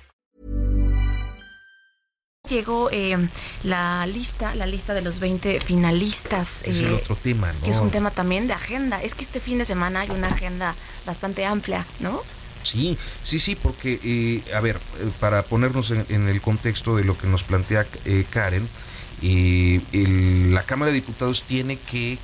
[2.51, 3.17] Llegó eh,
[3.63, 6.59] la lista, la lista de los 20 finalistas.
[6.63, 7.61] Es el otro tema, ¿no?
[7.61, 9.01] Que es un tema también de agenda.
[9.01, 12.21] Es que este fin de semana hay una agenda bastante amplia, ¿no?
[12.63, 14.79] Sí, sí, sí, porque, a ver,
[15.19, 17.87] para ponernos en, el contexto de lo que nos plantea
[18.29, 18.69] Karen,
[19.23, 22.19] la Cámara de Diputados tiene que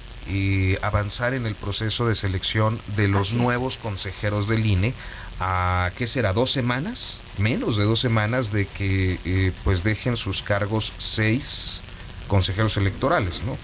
[0.83, 4.93] avanzar en el proceso de selección de los nuevos consejeros del INE
[5.39, 6.33] a, ¿qué será?
[6.33, 7.19] ¿Dos semanas?
[7.37, 11.81] Menos de dos semanas de que eh, pues dejen sus cargos seis
[12.27, 13.57] consejeros electorales, ¿no?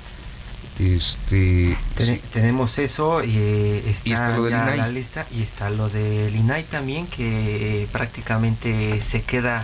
[0.79, 1.77] Este,
[2.31, 7.87] Tenemos eso y eh, está, lo la lista y está lo del INAI también que
[7.91, 9.63] prácticamente se queda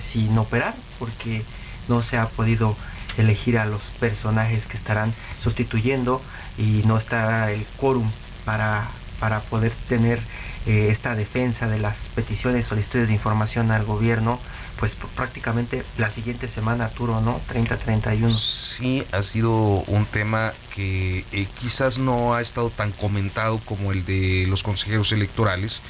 [0.00, 1.42] sin operar porque
[1.88, 2.76] no se ha podido
[3.18, 6.22] elegir a los personajes que estarán sustituyendo
[6.56, 8.08] y no está el quórum
[8.44, 8.88] para,
[9.20, 10.20] para poder tener
[10.66, 14.38] eh, esta defensa de las peticiones solicitudes de información al gobierno
[14.82, 17.40] pues prácticamente la siguiente semana, Arturo, ¿no?
[17.52, 18.34] 30-31.
[18.36, 24.04] Sí, ha sido un tema que eh, quizás no ha estado tan comentado como el
[24.04, 25.82] de los consejeros electorales,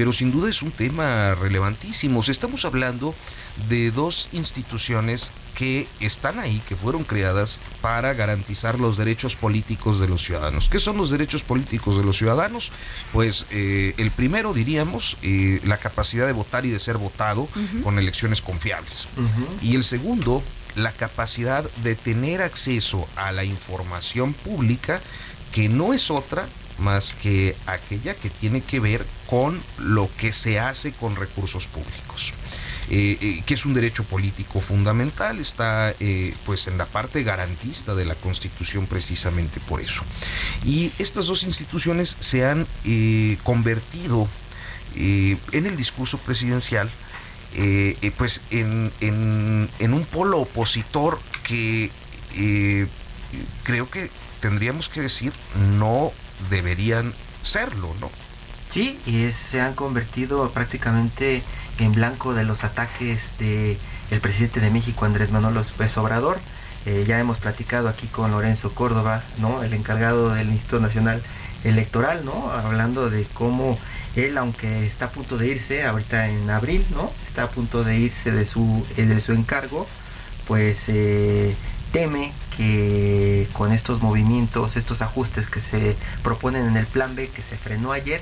[0.00, 2.22] pero sin duda es un tema relevantísimo.
[2.26, 3.14] Estamos hablando
[3.68, 10.08] de dos instituciones que están ahí, que fueron creadas para garantizar los derechos políticos de
[10.08, 10.70] los ciudadanos.
[10.70, 12.72] ¿Qué son los derechos políticos de los ciudadanos?
[13.12, 17.46] Pues eh, el primero, diríamos, eh, la capacidad de votar y de ser votado
[17.84, 19.06] con elecciones confiables.
[19.60, 20.42] Y el segundo,
[20.76, 25.02] la capacidad de tener acceso a la información pública
[25.52, 30.58] que no es otra más que aquella que tiene que ver con lo que se
[30.58, 32.34] hace con recursos públicos.
[32.92, 37.94] Eh, eh, que es un derecho político fundamental, está eh, pues en la parte garantista
[37.94, 40.02] de la Constitución precisamente por eso.
[40.64, 42.66] Y estas dos instituciones se han
[43.44, 44.28] convertido
[44.96, 46.90] en el discurso presidencial
[48.16, 51.90] pues en, en, un polo opositor que
[53.62, 55.32] creo que tendríamos que decir
[55.78, 56.10] no
[56.50, 58.10] deberían serlo, ¿no?
[58.70, 61.42] Sí, y se han convertido prácticamente
[61.78, 63.76] en blanco de los ataques de
[64.12, 66.38] el presidente de México Andrés Manuel López Obrador.
[66.86, 69.64] Eh, ya hemos platicado aquí con Lorenzo Córdoba, ¿no?
[69.64, 71.20] El encargado del Instituto Nacional
[71.64, 72.50] Electoral, ¿no?
[72.52, 73.76] Hablando de cómo
[74.14, 77.12] él, aunque está a punto de irse, ahorita en abril, ¿no?
[77.26, 79.86] Está a punto de irse de su, eh, de su encargo,
[80.46, 81.56] pues eh,
[81.92, 87.42] teme que con estos movimientos, estos ajustes que se proponen en el plan B que
[87.42, 88.20] se frenó ayer,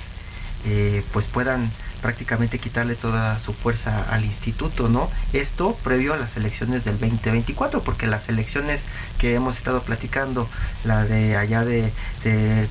[1.12, 5.10] pues puedan prácticamente quitarle toda su fuerza al instituto, ¿no?
[5.32, 8.84] Esto previo a las elecciones del 2024, porque las elecciones
[9.18, 10.48] que hemos estado platicando,
[10.84, 11.92] la de allá de,
[12.24, 12.68] de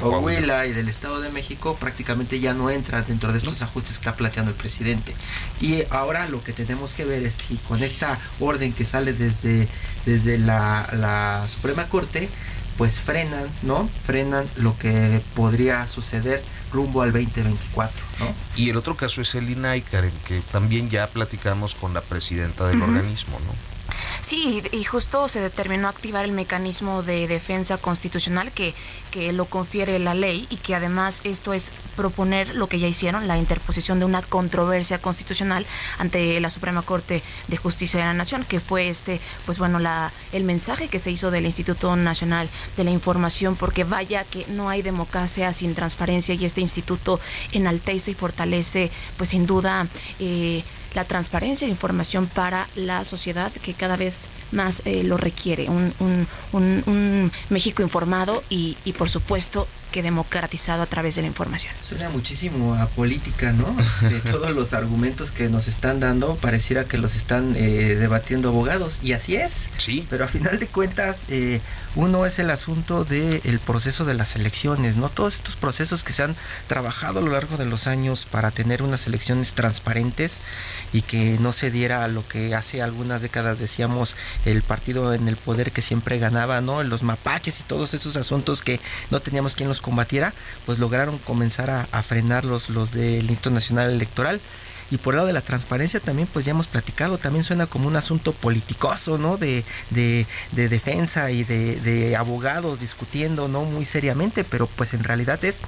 [0.00, 4.08] Coahuila y del Estado de México prácticamente ya no entra dentro de estos ajustes que
[4.08, 5.14] está planteando el presidente.
[5.60, 9.68] Y ahora lo que tenemos que ver es si con esta orden que sale desde,
[10.06, 12.28] desde la, la Suprema Corte,
[12.76, 13.88] pues frenan, ¿no?
[14.02, 18.02] Frenan lo que podría suceder rumbo al 2024.
[18.20, 18.34] ¿no?
[18.56, 22.66] Y el otro caso es el INAI, Karen, que también ya platicamos con la presidenta
[22.66, 23.73] del organismo, ¿no?
[24.24, 28.72] Sí, y justo se determinó activar el mecanismo de defensa constitucional que,
[29.10, 33.28] que lo confiere la ley y que además esto es proponer lo que ya hicieron,
[33.28, 35.66] la interposición de una controversia constitucional
[35.98, 40.10] ante la Suprema Corte de Justicia de la Nación, que fue este, pues bueno, la,
[40.32, 44.70] el mensaje que se hizo del Instituto Nacional de la Información, porque vaya que no
[44.70, 47.20] hay democracia sin transparencia y este instituto
[47.52, 49.86] enaltece y fortalece, pues sin duda,
[50.18, 55.68] eh, la transparencia de información para la sociedad que cada vez más eh, lo requiere.
[55.68, 56.26] Un, un,
[56.86, 61.72] un, México informado y, y, por supuesto, que democratizado a través de la información.
[61.88, 63.76] Suena muchísimo a política, ¿no?
[64.08, 68.98] De todos los argumentos que nos están dando, pareciera que los están eh, debatiendo abogados,
[69.04, 69.68] y así es.
[69.78, 70.04] Sí.
[70.10, 71.60] Pero a final de cuentas, eh,
[71.94, 75.10] uno es el asunto del proceso de las elecciones, ¿no?
[75.10, 76.34] Todos estos procesos que se han
[76.66, 80.40] trabajado a lo largo de los años para tener unas elecciones transparentes
[80.92, 85.36] y que no se diera lo que hace algunas décadas decíamos el partido en el
[85.36, 86.82] poder que siempre ganaba, ¿no?
[86.82, 88.80] Los mapaches y todos esos asuntos que
[89.12, 90.32] no teníamos quien los combatiera,
[90.64, 94.40] pues lograron comenzar a, frenar los, los del Instituto Nacional Electoral.
[94.90, 97.88] Y por el lado de la transparencia también, pues ya hemos platicado, también suena como
[97.88, 99.36] un asunto politicoso, ¿no?
[99.36, 103.62] De, de, de defensa y de, de abogados discutiendo, ¿no?
[103.64, 105.60] Muy seriamente, pero pues en realidad es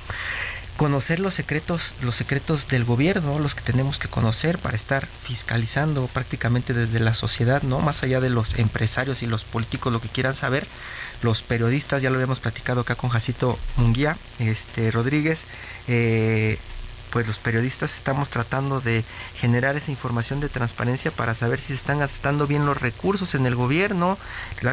[0.76, 6.06] conocer los secretos, los secretos del gobierno, los que tenemos que conocer para estar fiscalizando
[6.06, 7.80] prácticamente desde la sociedad, ¿no?
[7.80, 10.66] Más allá de los empresarios y los políticos, lo que quieran saber,
[11.22, 15.44] los periodistas, ya lo habíamos platicado acá con Jacito Munguía, este Rodríguez,
[15.88, 16.58] eh,
[17.10, 19.04] pues los periodistas estamos tratando de
[19.40, 23.46] generar esa información de transparencia para saber si se están gastando bien los recursos en
[23.46, 24.18] el gobierno,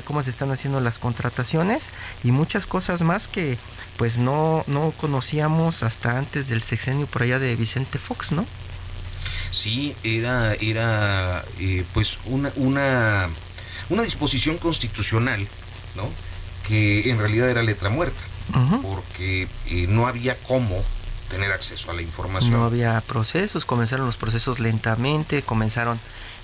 [0.03, 1.87] cómo se están haciendo las contrataciones
[2.23, 3.57] y muchas cosas más que
[3.97, 8.45] pues no, no conocíamos hasta antes del sexenio por allá de Vicente Fox, ¿no?
[9.51, 13.29] Sí, era, era eh, pues una, una,
[13.89, 15.47] una disposición constitucional,
[15.95, 16.09] ¿no?
[16.67, 18.21] Que en realidad era letra muerta,
[18.81, 20.83] porque eh, no había cómo
[21.29, 22.51] tener acceso a la información.
[22.51, 25.99] No había procesos, comenzaron los procesos lentamente, comenzaron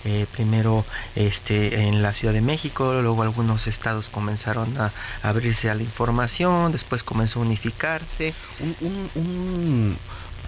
[0.05, 0.85] eh, primero
[1.15, 4.91] este en la Ciudad de México, luego algunos estados comenzaron a,
[5.23, 8.33] abrirse a la información, después comenzó a unificarse.
[8.69, 9.97] un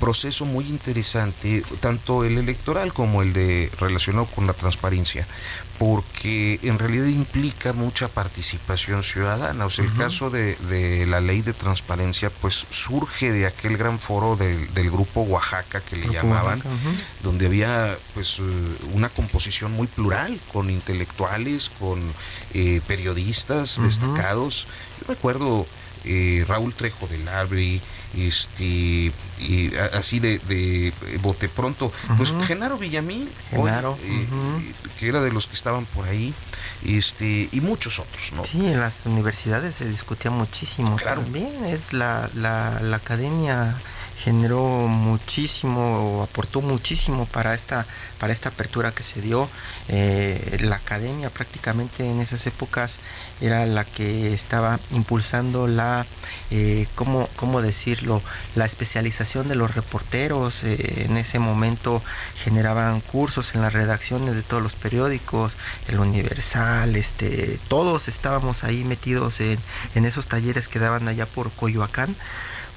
[0.01, 5.27] proceso muy interesante, tanto el electoral como el de relacionado con la transparencia,
[5.81, 9.65] porque en realidad implica mucha participación ciudadana.
[9.65, 10.55] O sea, el caso de,
[11.07, 16.13] la ley de transparencia, pues surge de aquel gran foro del, grupo Oaxaca que le
[16.13, 16.61] llamaban,
[17.23, 18.43] donde había pues eh,
[18.93, 21.99] una composición muy plural, con intelectuales, con
[22.53, 24.67] eh, periodistas destacados.
[24.99, 25.65] Yo recuerdo
[26.05, 27.81] eh, Raúl Trejo del Abre,
[28.17, 28.63] este,
[29.39, 31.91] y así de, de, bote pronto.
[32.17, 36.33] Pues Genaro Villamil, eh, que era de los que estaban por ahí,
[36.85, 38.43] este, y muchos otros, ¿no?
[38.43, 40.97] Sí, en las universidades se discutía muchísimo.
[40.97, 43.75] También es la, la, la academia
[44.23, 47.87] generó muchísimo, aportó muchísimo para esta,
[48.19, 49.49] para esta apertura que se dio.
[49.87, 52.99] Eh, la academia prácticamente en esas épocas
[53.41, 56.05] era la que estaba impulsando la,
[56.51, 58.21] eh, ¿cómo, decirlo?,
[58.55, 60.63] la especialización de los reporteros.
[60.63, 62.03] Eh, en ese momento
[62.43, 65.57] generaban cursos en las redacciones de todos los periódicos,
[65.87, 69.57] el Universal, este, todos estábamos ahí metidos en,
[69.95, 72.15] en esos talleres que daban allá por Coyoacán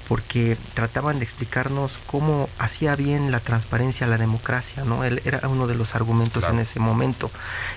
[0.07, 5.03] porque trataban de explicarnos cómo hacía bien la transparencia la democracia, ¿no?
[5.03, 7.31] Él era uno de los argumentos en ese momento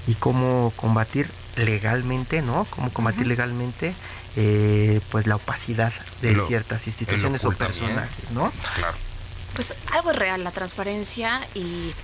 [0.07, 2.67] y cómo combatir legalmente, ¿no?
[2.71, 3.95] Cómo combatir legalmente
[4.37, 8.53] eh, pues la opacidad de ciertas instituciones o personajes, ¿no?
[8.77, 9.08] Claro
[9.55, 11.95] pues algo es real, la transparencia y,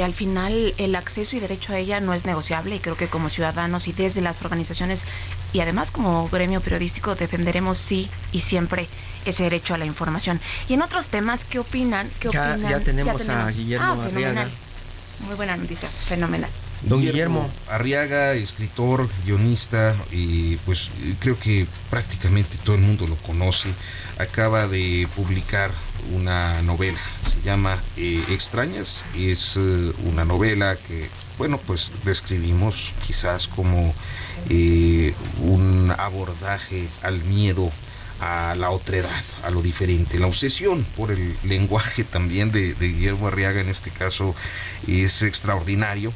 [0.00, 3.28] al final el acceso y derecho a ella no es negociable y creo que como
[3.28, 5.04] ciudadanos y desde las organizaciones
[5.52, 8.88] y además como gremio periodístico defenderemos sí y siempre
[9.26, 10.40] ese derecho a la información.
[10.68, 12.10] Y en otros temas, ¿qué opinan?
[12.18, 12.70] ¿Qué ya, opinan?
[12.70, 14.46] ya, tenemos a Guillermo ah.
[15.26, 16.50] Muy buena noticia, fenomenal.
[16.86, 23.70] Don Guillermo Arriaga, escritor, guionista, y pues creo que prácticamente todo el mundo lo conoce.
[24.18, 25.70] Acaba de publicar
[26.12, 33.48] una novela, se llama eh, Extrañas, es eh, una novela que, bueno, pues describimos quizás
[33.48, 33.94] como
[34.50, 37.72] eh, un abordaje al miedo
[38.20, 40.18] a la otredad, a lo diferente.
[40.18, 44.34] La obsesión por el lenguaje también de, de Guillermo Arriaga en este caso
[44.86, 46.12] es extraordinario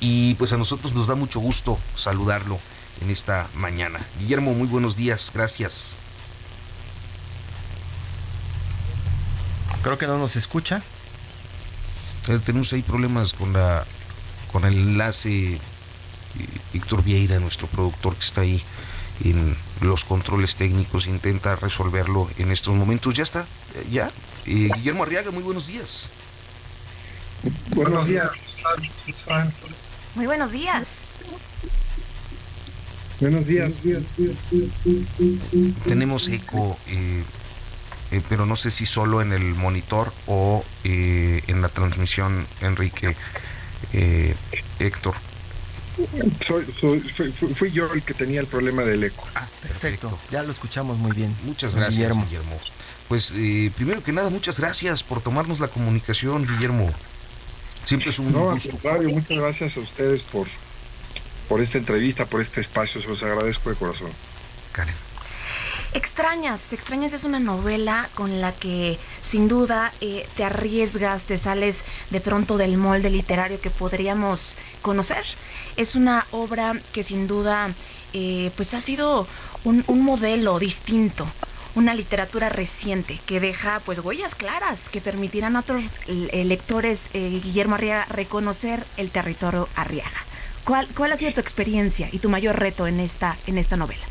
[0.00, 2.58] y pues a nosotros nos da mucho gusto saludarlo
[3.02, 4.00] en esta mañana.
[4.18, 5.96] Guillermo, muy buenos días, gracias.
[9.82, 10.82] Creo que no nos escucha.
[12.28, 13.84] Eh, tenemos ahí problemas con la
[14.50, 15.60] con el enlace.
[16.72, 18.62] Víctor Vieira, nuestro productor que está ahí
[19.22, 23.14] en los controles técnicos, intenta resolverlo en estos momentos.
[23.14, 23.46] Ya está,
[23.90, 24.10] ya.
[24.46, 26.10] Eh, Guillermo Arriaga, muy buenos días.
[27.74, 28.64] Buenos días.
[30.14, 31.02] Muy buenos días.
[33.20, 33.80] Buenos días.
[35.84, 37.24] Tenemos eco, eh,
[38.12, 43.16] eh, pero no sé si solo en el monitor o eh, en la transmisión, Enrique,
[44.78, 45.14] Héctor.
[46.40, 46.64] Soy,
[47.54, 49.26] fui, yo el que tenía el problema del eco.
[49.34, 50.16] Ah, perfecto.
[50.30, 51.34] Ya lo escuchamos muy bien.
[51.44, 52.56] Muchas gracias, Guillermo.
[53.08, 53.32] Pues
[53.74, 56.92] primero que nada, muchas gracias por tomarnos la comunicación, Guillermo.
[57.86, 58.78] Siempre es un no, gusto.
[59.10, 60.46] muchas gracias a ustedes por,
[61.48, 63.00] por esta entrevista, por este espacio.
[63.00, 64.10] Se los agradezco de corazón.
[64.72, 64.94] Karen.
[65.92, 71.84] Extrañas, Extrañas es una novela con la que sin duda eh, te arriesgas, te sales
[72.10, 75.24] de pronto del molde literario que podríamos conocer.
[75.76, 77.72] Es una obra que sin duda
[78.12, 79.28] eh, pues ha sido
[79.62, 81.28] un, un modelo distinto
[81.74, 87.40] una literatura reciente que deja pues huellas claras que permitirán a otros eh, lectores, eh,
[87.42, 90.24] Guillermo Arriaga, reconocer el territorio Arriaga.
[90.64, 94.04] ¿Cuál, ¿Cuál ha sido tu experiencia y tu mayor reto en esta, en esta novela?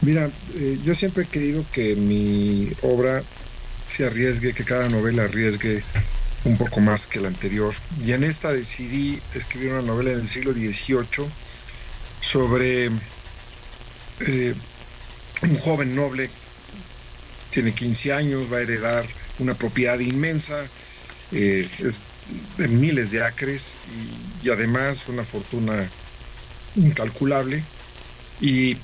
[0.00, 3.22] Mira, eh, yo siempre he querido que mi obra
[3.88, 5.82] se arriesgue, que cada novela arriesgue
[6.44, 7.74] un poco más que la anterior.
[8.02, 11.28] Y en esta decidí escribir una novela del siglo XVIII
[12.20, 12.90] sobre
[15.42, 16.30] un joven noble,
[17.50, 19.06] tiene 15 años, va a heredar
[19.38, 20.66] una propiedad inmensa,
[21.32, 21.68] eh,
[22.56, 23.76] de miles de acres
[24.42, 25.88] y, además una fortuna
[26.74, 27.64] incalculable.
[28.40, 28.76] Y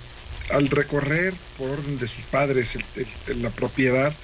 [0.51, 2.77] al recorrer por orden de sus padres
[3.27, 4.15] la propiedad,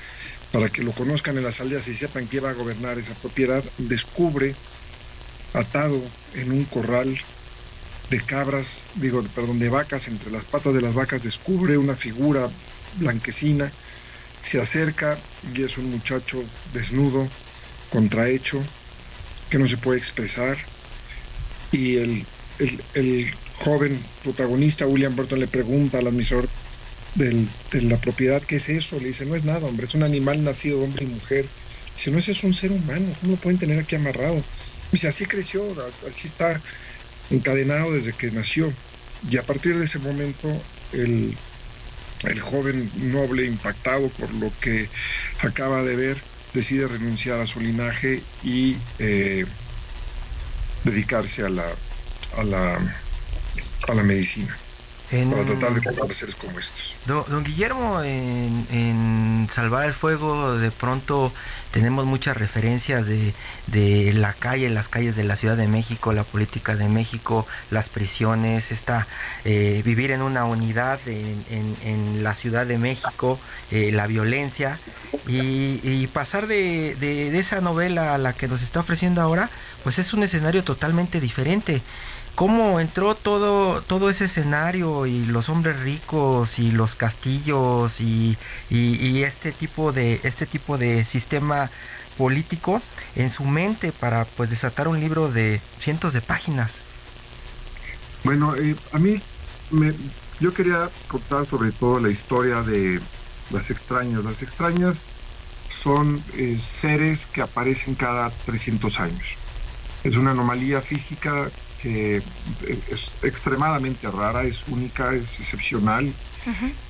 [0.52, 3.62] para que lo conozcan en las aldeas y sepan quién va a gobernar esa propiedad,
[3.78, 4.54] descubre
[5.52, 6.02] atado
[6.34, 7.20] en un corral
[8.10, 12.50] de cabras, digo, perdón, de vacas, entre las patas de las vacas descubre una figura
[12.96, 13.72] blanquecina,
[14.40, 15.18] se acerca
[15.54, 16.42] y es un muchacho
[16.74, 17.28] desnudo,
[17.90, 18.62] contrahecho,
[19.48, 20.58] que no se puede expresar,
[21.70, 22.26] y el,
[22.94, 26.48] el, joven protagonista, William Burton, le pregunta al administrador
[27.14, 27.46] de
[27.82, 28.98] la propiedad, ¿qué es eso?
[28.98, 31.46] Le dice, no es nada, hombre, es un animal nacido hombre y mujer.
[31.94, 34.42] Dice, no, ese es un ser humano, ¿cómo lo pueden tener aquí amarrado?
[34.90, 35.62] Dice, así creció,
[36.08, 36.62] así está
[37.30, 38.72] encadenado desde que nació.
[39.28, 40.48] Y a partir de ese momento,
[40.92, 41.36] el,
[42.24, 44.88] el joven noble, impactado por lo que
[45.40, 46.22] acaba de ver,
[46.52, 49.46] decide renunciar a su linaje y eh,
[50.84, 51.66] dedicarse a la,
[52.36, 52.78] a la,
[53.88, 54.56] a la medicina.
[55.10, 56.96] Para tratar de seres como estos.
[57.06, 61.32] Don, Guillermo, en, en, Salvar el Fuego de pronto
[61.72, 63.34] tenemos muchas referencias de,
[63.66, 67.88] de, la calle, las calles de la Ciudad de México, la política de México, las
[67.88, 69.08] prisiones, esta,
[69.44, 71.44] eh, vivir en una unidad en,
[71.82, 73.40] en, la Ciudad de México,
[73.70, 74.78] eh, la violencia,
[75.26, 79.48] y, pasar de, de, de esa novela a la que nos está ofreciendo ahora,
[79.82, 81.82] pues es un escenario totalmente diferente
[82.40, 88.38] cómo entró todo, todo ese escenario y los hombres ricos y los castillos y,
[88.70, 91.70] este tipo de este tipo de sistema
[92.16, 92.80] político
[93.14, 96.80] en su mente para pues desatar un libro de cientos de páginas.
[98.24, 99.16] Bueno, eh, a mí
[99.70, 99.92] me,
[100.40, 103.02] yo quería contar sobre todo la historia de
[103.50, 104.24] las extrañas.
[104.24, 105.04] Las extrañas
[105.68, 109.36] son eh, seres que aparecen cada 300 años.
[110.04, 111.50] Es una anomalía física
[111.82, 112.22] que
[112.90, 116.12] es extremadamente rara, es única, es excepcional.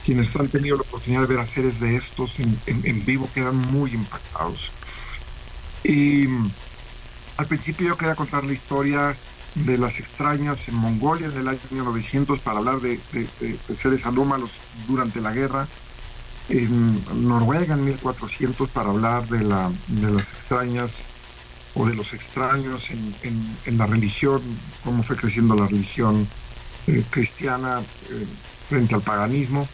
[0.05, 3.93] Quienes han tenido la oportunidad de ver a seres de estos en, vivo quedan muy
[3.93, 4.73] impactados.
[5.83, 6.27] Y
[7.37, 9.17] al principio yo quería contar la historia
[9.55, 13.01] de las extrañas en Mongolia en el año 1900 para hablar de,
[13.75, 15.67] seres anómalos durante la guerra,
[16.49, 21.09] en Noruega en 1400 para hablar de, la, de las extrañas
[21.75, 24.43] o de los extraños en, la religión,
[24.85, 26.27] cómo fue creciendo la religión
[26.87, 28.27] eh, cristiana eh,
[28.69, 29.69] frente al paganismo.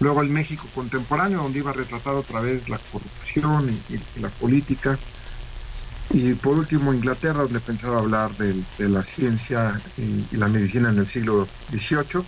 [0.00, 4.98] Luego el México contemporáneo, donde iba a retratar otra vez la corrupción y, la política.
[6.10, 11.06] Y por último Inglaterra, donde pensaba hablar de, la ciencia y, la medicina en el
[11.06, 12.24] siglo XVIII.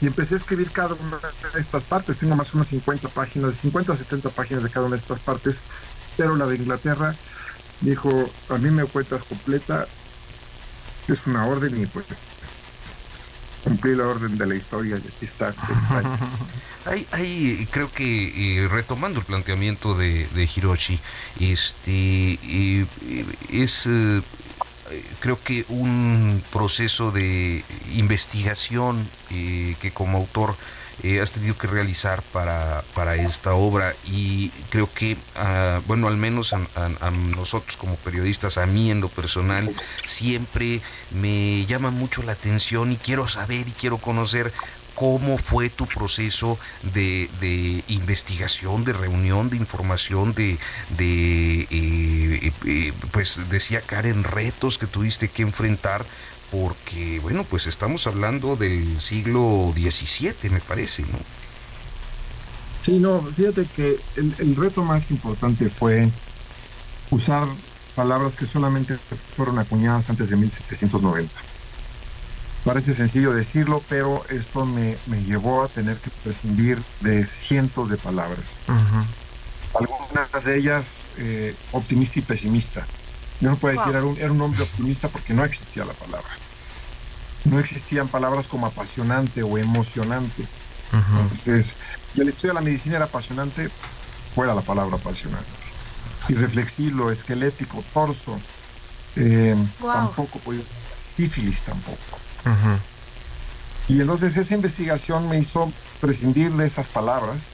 [0.00, 1.18] Y empecé a escribir cada una
[1.54, 2.18] de estas partes.
[2.18, 5.20] Tengo más o menos 50 páginas, 50 a 70 páginas de cada una de estas
[5.20, 5.60] partes.
[6.16, 7.14] Pero la de Inglaterra
[7.82, 9.86] dijo, a mí me cuentas completa,
[11.08, 12.06] es una orden y pues
[13.62, 15.54] cumplí la orden de la historia y aquí está.
[16.84, 20.98] hay, hay, creo que retomando el planteamiento de, de Hiroshi,
[21.38, 22.38] este
[23.50, 23.86] es
[24.92, 27.64] eh, creo que un proceso de
[27.94, 30.54] investigación eh, que como autor
[31.02, 36.16] eh, has tenido que realizar para, para esta obra y creo que, ah, bueno, al
[36.16, 39.74] menos a, nosotros como periodistas, a mí en lo personal,
[40.06, 40.80] siempre
[41.10, 44.52] me llama mucho la atención y quiero saber y quiero conocer
[44.94, 50.58] cómo fue tu proceso de, de, investigación, de reunión, de información, de,
[50.96, 56.04] de eh, eh, pues decía Karen, retos que tuviste que enfrentar
[56.52, 61.18] porque, bueno, pues estamos hablando del siglo XVII, me parece, ¿no?
[62.82, 66.10] Sí, no, fíjate que el, reto más importante fue
[67.10, 67.48] usar
[67.94, 68.98] palabras que solamente
[69.34, 71.32] fueron acuñadas antes de 1790.
[72.66, 78.60] Parece sencillo decirlo, pero esto me, llevó a tener que prescindir de cientos de palabras.
[79.74, 82.86] Algunas de ellas eh, optimista y pesimista.
[83.40, 86.41] Yo no puedo decir, era un, era un hombre optimista porque no existía la palabra.
[87.44, 90.46] No existían palabras como apasionante o emocionante.
[90.92, 91.76] Entonces,
[92.14, 93.70] la historia de la medicina era apasionante,
[94.34, 95.48] fuera la palabra apasionante.
[96.28, 98.38] Y reflexivo, esquelético, torso,
[99.16, 100.62] eh, tampoco podía,
[100.96, 102.18] sífilis tampoco.
[103.88, 107.52] Y entonces esa investigación me hizo prescindir de esas palabras.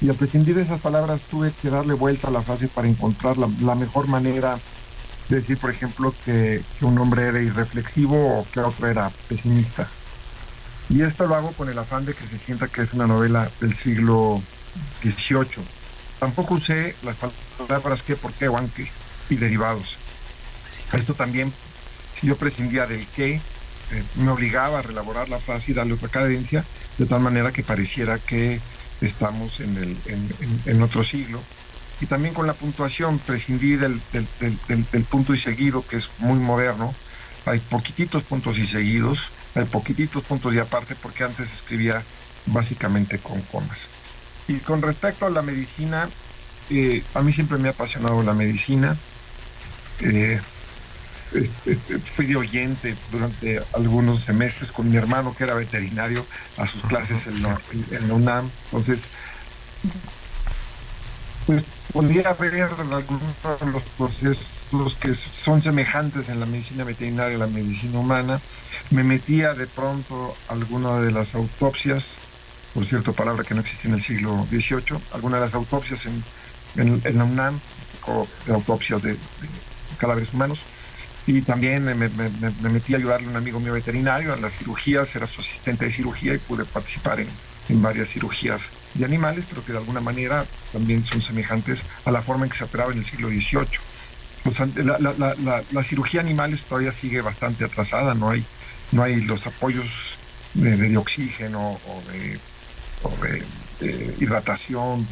[0.00, 3.38] Y al prescindir de esas palabras tuve que darle vuelta a la frase para encontrar
[3.38, 4.58] la mejor manera
[5.28, 9.88] decir, por ejemplo, que, un hombre era irreflexivo o que otro era pesimista.
[10.88, 13.50] Y esto lo hago con el afán de que se sienta que es una novela
[13.60, 14.40] del siglo
[15.02, 15.64] XVIII.
[16.20, 17.16] Tampoco usé las
[17.58, 18.88] palabras qué, por qué o aunque
[19.28, 19.98] y derivados.
[20.92, 21.52] Esto también,
[22.14, 23.40] si yo prescindía del qué,
[23.90, 26.64] eh, me obligaba a relaborar la frase y darle otra cadencia,
[26.98, 28.60] de tal manera que pareciera que
[29.00, 29.96] estamos en, el,
[30.64, 31.40] en, otro siglo.
[32.00, 36.94] Y también con la puntuación, prescindí del, del, punto y seguido, que es muy moderno.
[37.46, 42.02] Hay poquititos puntos y seguidos, hay poquititos puntos y aparte, porque antes escribía
[42.46, 43.88] básicamente con comas.
[44.48, 46.10] Y con respecto a la medicina,
[46.70, 48.96] eh, a mí siempre me ha apasionado la medicina.
[50.00, 50.40] Eh,
[52.04, 56.26] fui de oyente durante algunos semestres con mi hermano que era veterinario
[56.56, 57.60] a sus clases en la,
[58.10, 58.50] UNAM.
[58.66, 59.08] Entonces,
[61.46, 67.38] pues podía ver algunos de los procesos que son semejantes en la medicina veterinaria y
[67.38, 68.40] la medicina humana.
[68.90, 72.16] Me metía de pronto alguna de las autopsias,
[72.74, 76.22] por cierto, palabra que no existe en el siglo XVIII, alguna de las autopsias en,
[76.76, 77.60] en, la UNAM,
[78.06, 79.16] o autopsias de
[79.98, 80.64] cadáveres humanos
[81.26, 85.26] y también me, metí a ayudarle a un amigo mío veterinario a las cirugías, era
[85.26, 87.28] su asistente de cirugía y pude participar en,
[87.68, 92.44] varias cirugías de animales, pero que de alguna manera también son semejantes a la forma
[92.44, 93.80] en que se operaba en el siglo XVIII.
[95.72, 98.46] la, cirugía animales todavía sigue bastante atrasada, no hay,
[98.92, 100.18] no hay los apoyos
[100.54, 102.38] de, oxígeno o de,
[103.02, 105.06] o de hidratación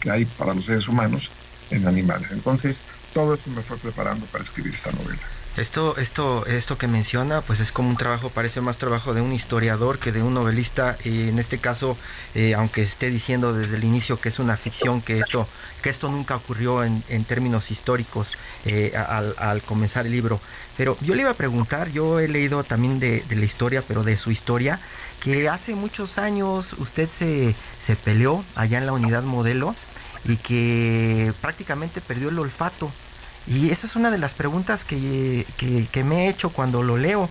[0.00, 1.30] que hay para los seres humanos
[1.70, 2.28] en animales.
[2.32, 2.84] Entonces,
[3.14, 5.22] todo eso me fue preparando para escribir esta novela.
[5.54, 9.32] Esto, esto, esto que menciona, pues es como un trabajo, parece más trabajo de un
[9.32, 10.96] historiador que de un novelista.
[11.04, 11.98] Y en este caso,
[12.34, 15.46] eh, aunque esté diciendo desde el inicio que es una ficción, que esto,
[15.82, 18.32] que esto nunca ocurrió en, términos históricos
[18.64, 20.40] eh, al, comenzar el libro.
[20.78, 24.16] Pero yo le iba a preguntar, yo he leído también de, la historia, pero de
[24.16, 24.80] su historia,
[25.20, 29.76] que hace muchos años usted se, se peleó allá en la unidad modelo
[30.24, 32.90] y que prácticamente perdió el olfato.
[33.46, 35.46] Y esa es una de las preguntas que,
[36.04, 37.28] me he hecho cuando lo leo.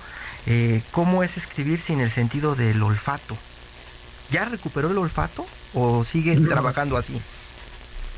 [0.47, 3.37] Eh, ¿Cómo es escribir sin el sentido del olfato?
[4.31, 7.21] ¿Ya recuperó el olfato o sigue trabajando así?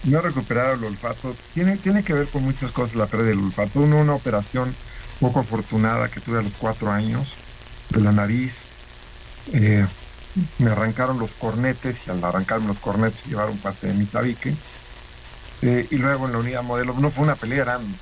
[0.03, 1.35] No he recuperado el olfato.
[1.53, 3.79] Tiene, tiene que ver con muchas cosas la pérdida del olfato.
[3.79, 4.75] Uno, una operación
[5.19, 7.37] poco afortunada que tuve a los cuatro años
[7.89, 8.65] de la nariz.
[9.51, 9.85] Eh,
[10.57, 14.55] me arrancaron los cornetes y al arrancarme los cornetes llevaron parte de mi tabique.
[15.63, 17.95] Eh, y luego en la unidad modelo, no fue una pelea, eran...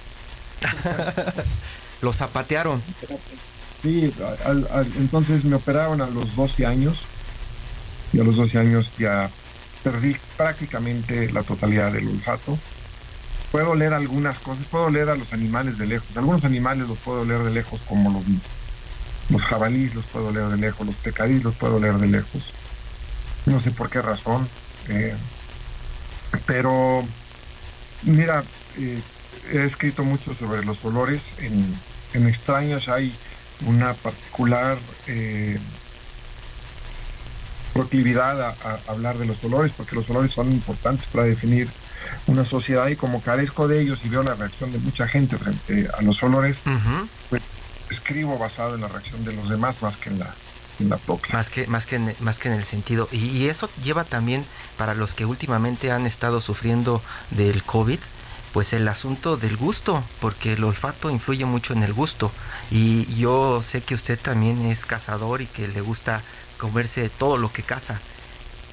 [2.02, 2.82] Lo zapatearon.
[3.84, 4.12] Sí,
[4.98, 7.06] entonces me operaron a los 12 años
[8.12, 9.30] y a los 12 años ya
[9.84, 12.58] perdí prácticamente la totalidad del olfato.
[13.52, 16.18] Puedo leer algunas cosas, puedo leer a los animales de lejos.
[16.18, 18.24] Algunos animales los puedo leer de lejos como los
[19.30, 22.54] los jabalíes los puedo leer de lejos, los pecadillos los puedo leer de lejos.
[23.46, 24.48] No sé por qué razón.
[24.90, 25.16] Eh,
[26.46, 27.06] pero,
[28.04, 28.44] mira,
[28.78, 29.02] eh,
[29.52, 31.34] he escrito mucho sobre los olores.
[31.40, 31.66] En,
[32.14, 33.16] en extraños hay
[33.66, 34.78] una particular
[35.08, 35.60] eh,
[37.74, 41.70] proclividad a, hablar de los olores, porque los olores son importantes para definir
[42.28, 45.88] una sociedad y como carezco de ellos y veo la reacción de mucha gente frente
[45.98, 46.64] a los olores,
[47.30, 50.36] pues escribo basado en la reacción de los demás más que en la,
[51.32, 53.08] Más que, más, que en, más que en el sentido.
[53.12, 54.46] Y, eso lleva también
[54.78, 58.00] para los que últimamente han estado sufriendo del COVID,
[58.54, 62.32] pues el asunto del gusto, porque el olfato influye mucho en el gusto.
[62.70, 66.22] Y yo sé que usted también es cazador y que le gusta
[66.58, 68.00] comerse todo lo que caza.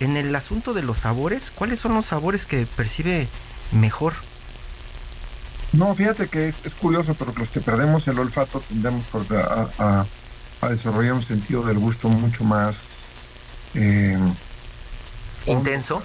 [0.01, 3.29] En el asunto de los sabores, ¿cuáles son los sabores que percibe
[3.73, 4.15] mejor?
[5.73, 9.05] No, fíjate que es, curioso, pero los que perdemos el olfato tendemos
[9.79, 10.07] a,
[10.67, 13.07] desarrollar un sentido del gusto mucho más
[13.75, 14.19] eh,
[15.47, 16.03] intenso,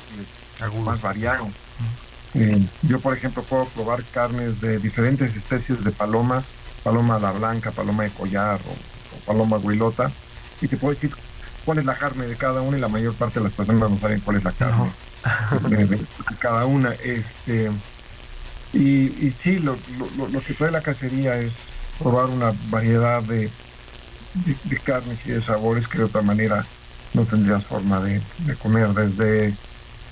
[0.83, 1.49] más variado.
[2.35, 7.71] Eh, yo, por ejemplo, puedo probar carnes de diferentes especies de palomas, paloma la blanca,
[7.71, 10.11] paloma de collar o, paloma guilota,
[10.61, 11.11] y te puedo decir
[11.65, 13.97] cuál es la carne de cada una y la mayor parte de las personas no
[13.99, 14.91] saben cuál es la carne
[15.85, 16.05] de,
[16.39, 16.91] cada una.
[16.93, 17.71] Este,
[18.73, 19.77] y, sí, lo,
[20.45, 23.51] que trae la cacería es probar una variedad de,
[24.33, 26.65] de, carnes y de sabores que de otra manera
[27.13, 28.21] no tendrías forma de,
[28.61, 29.55] comer, desde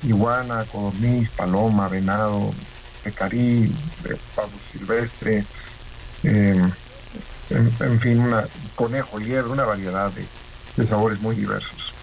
[0.04, 2.54] iguana, codorniz, paloma, venado,
[3.04, 3.74] pecarí,
[4.36, 5.46] pavo silvestre,
[6.24, 6.72] em,
[7.50, 8.46] en, fin, una,
[8.76, 10.26] conejo, liebre, una variedad de,
[10.78, 11.94] de sabores muy diversos.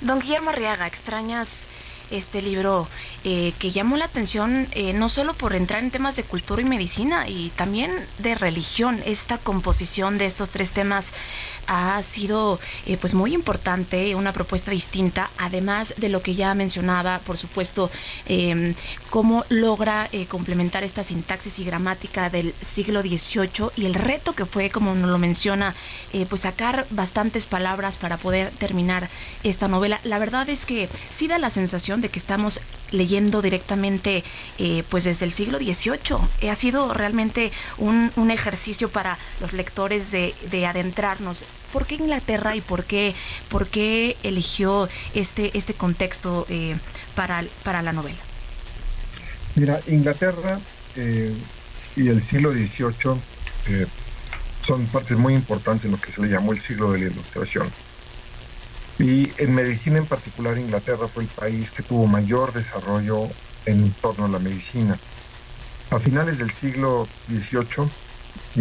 [0.00, 1.66] Don Guillermo Arriaga, extrañas
[2.12, 2.88] este libro
[3.24, 6.64] eh, que llamó la atención eh, no solo por entrar en temas de cultura y
[6.64, 9.00] medicina y también de religión.
[9.06, 11.12] Esta composición de estos tres temas
[11.66, 17.20] ha sido eh, pues muy importante, una propuesta distinta, además de lo que ya mencionaba,
[17.20, 17.90] por supuesto,
[18.26, 18.74] em,
[19.10, 24.70] cómo logra complementar esta sintaxis y gramática del siglo XVIII y el reto que fue,
[24.70, 25.74] como nos lo menciona,
[26.28, 29.08] pues sacar bastantes palabras para poder terminar
[29.42, 30.00] esta novela.
[30.04, 34.22] La verdad es que sí da la sensación de que estamos leyendo directamente
[34.90, 36.48] pues desde el siglo XVIII.
[36.50, 42.60] ha sido realmente un, ejercicio para los lectores de, de adentrarnos ¿Por qué Inglaterra y
[42.60, 43.14] por qué,
[43.48, 46.76] por qué eligió este, este contexto eh,
[47.14, 48.18] para, para la novela?
[49.54, 50.60] Mira, Inglaterra
[50.96, 51.34] eh,
[51.96, 53.20] y el siglo XVIII
[53.68, 53.86] eh,
[54.60, 57.68] son partes muy importantes en lo que se le llamó el siglo de la Ilustración.
[59.02, 63.28] Y en medicina en particular, Inglaterra fue el país que tuvo mayor desarrollo
[63.66, 64.96] en torno a la medicina.
[65.90, 67.90] A finales del siglo XVIII,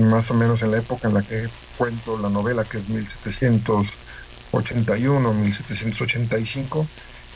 [0.03, 5.31] más o menos en la época en la que cuento la novela, que es 1781,
[5.31, 6.87] 1785,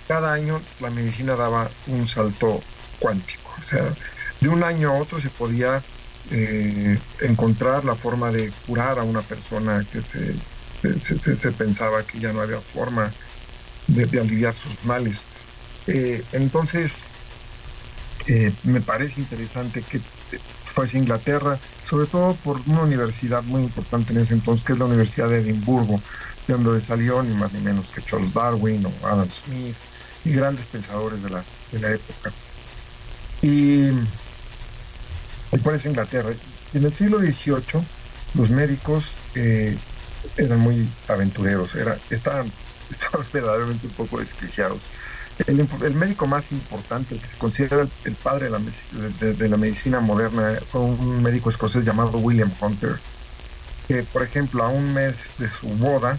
[0.07, 2.63] cada año la medicina daba un salto
[2.97, 3.53] cuántico.
[3.59, 3.93] O sea,
[4.41, 5.83] de un año a otro se podía
[6.31, 10.33] eh, encontrar la forma de curar a una persona que se,
[11.01, 13.13] se, pensaba que ya no había forma
[13.87, 15.23] de, aliviar sus males.
[15.87, 17.03] Eh, entonces,
[18.27, 20.01] eh, me parece interesante que
[20.63, 24.85] fuese Inglaterra, sobre todo por una universidad muy importante en ese entonces, que es la
[24.85, 26.01] Universidad de Edimburgo,
[26.47, 29.75] de donde salió ni más ni menos que Charles Darwin o Adam Smith
[30.25, 31.43] y grandes pensadores de la,
[31.91, 32.33] época.
[33.41, 33.87] Y,
[35.51, 36.33] y por eso Inglaterra.
[36.73, 37.85] En el siglo XVIII,
[38.33, 39.77] los médicos eh,
[40.37, 42.51] eran muy aventureros, era, estaban,
[42.89, 44.87] estaban verdaderamente un poco desquiciados.
[45.47, 50.81] El, médico más importante, el que se considera el, padre de la, medicina moderna, fue
[50.81, 52.99] un médico escocés llamado William Hunter,
[53.87, 56.17] que por ejemplo a un mes de su boda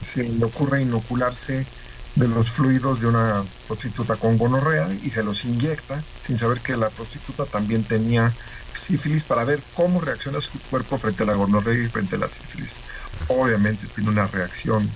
[0.00, 1.66] se le ocurre inocularse
[2.14, 6.76] de los fluidos de una prostituta con gonorrea y se los inyecta sin saber que
[6.76, 8.34] la prostituta también tenía
[8.72, 12.28] sífilis para ver cómo reacciona su cuerpo frente a la gonorrea y frente a la
[12.28, 12.80] sífilis.
[13.28, 14.90] Obviamente tiene una reacción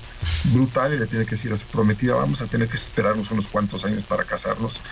[0.44, 3.48] brutal y le tiene que decir a su prometida, vamos a tener que esperarnos unos
[3.48, 4.82] cuantos años para casarnos,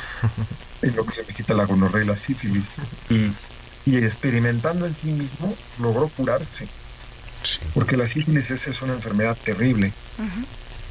[0.82, 2.78] en lo que se me quita la gonorrea y la sífilis.
[3.08, 3.32] Y,
[3.86, 6.68] experimentando en sí mismo logró curarse,
[7.74, 9.92] porque la sífilis es, una enfermedad terrible.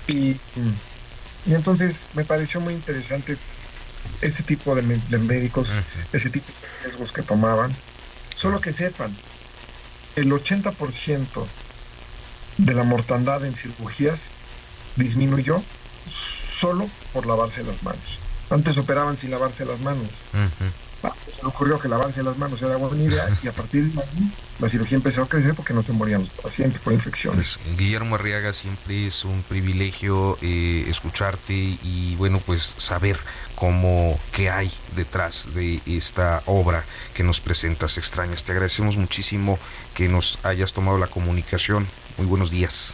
[0.07, 0.39] y,
[1.45, 3.37] y entonces me pareció muy interesante
[4.21, 5.81] ese tipo de, médicos,
[6.11, 7.73] ese tipo de riesgos que tomaban.
[8.35, 9.15] Solo que sepan,
[10.15, 11.45] el 80%
[12.57, 14.31] de la mortandad en cirugías
[14.95, 15.63] disminuyó
[16.07, 18.19] solo por lavarse las manos.
[18.53, 20.07] Antes operaban sin lavarse las manos.
[21.03, 24.01] Ah, se le ocurrió que lavarse las manos era buena idea y a partir de
[24.01, 27.59] ahí la cirugía empezó a crecer porque no se morían los pacientes por infecciones.
[27.61, 33.19] Pues, Guillermo Arriaga, siempre es un privilegio eh, escucharte y bueno, pues saber
[33.55, 38.43] cómo, qué hay detrás de esta obra que nos presentas extrañas.
[38.45, 39.59] Te agradecemos muchísimo
[39.93, 41.85] que nos hayas tomado la comunicación.
[42.17, 42.93] Muy buenos días.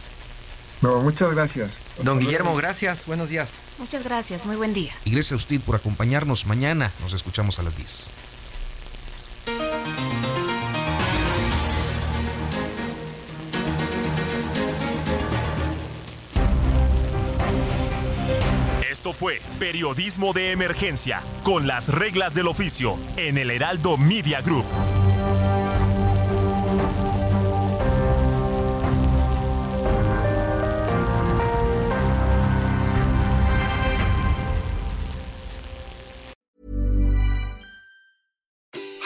[0.80, 1.80] No, muchas gracias.
[2.02, 3.06] Don Guillermo, gracias.
[3.06, 3.54] Buenos días.
[3.78, 4.46] Muchas gracias.
[4.46, 4.92] Muy buen día.
[5.04, 6.46] Y gracias a usted por acompañarnos.
[6.46, 8.10] Mañana nos escuchamos a las 10.
[18.90, 24.66] Esto fue Periodismo de Emergencia, con las reglas del oficio, en el Heraldo Media Group.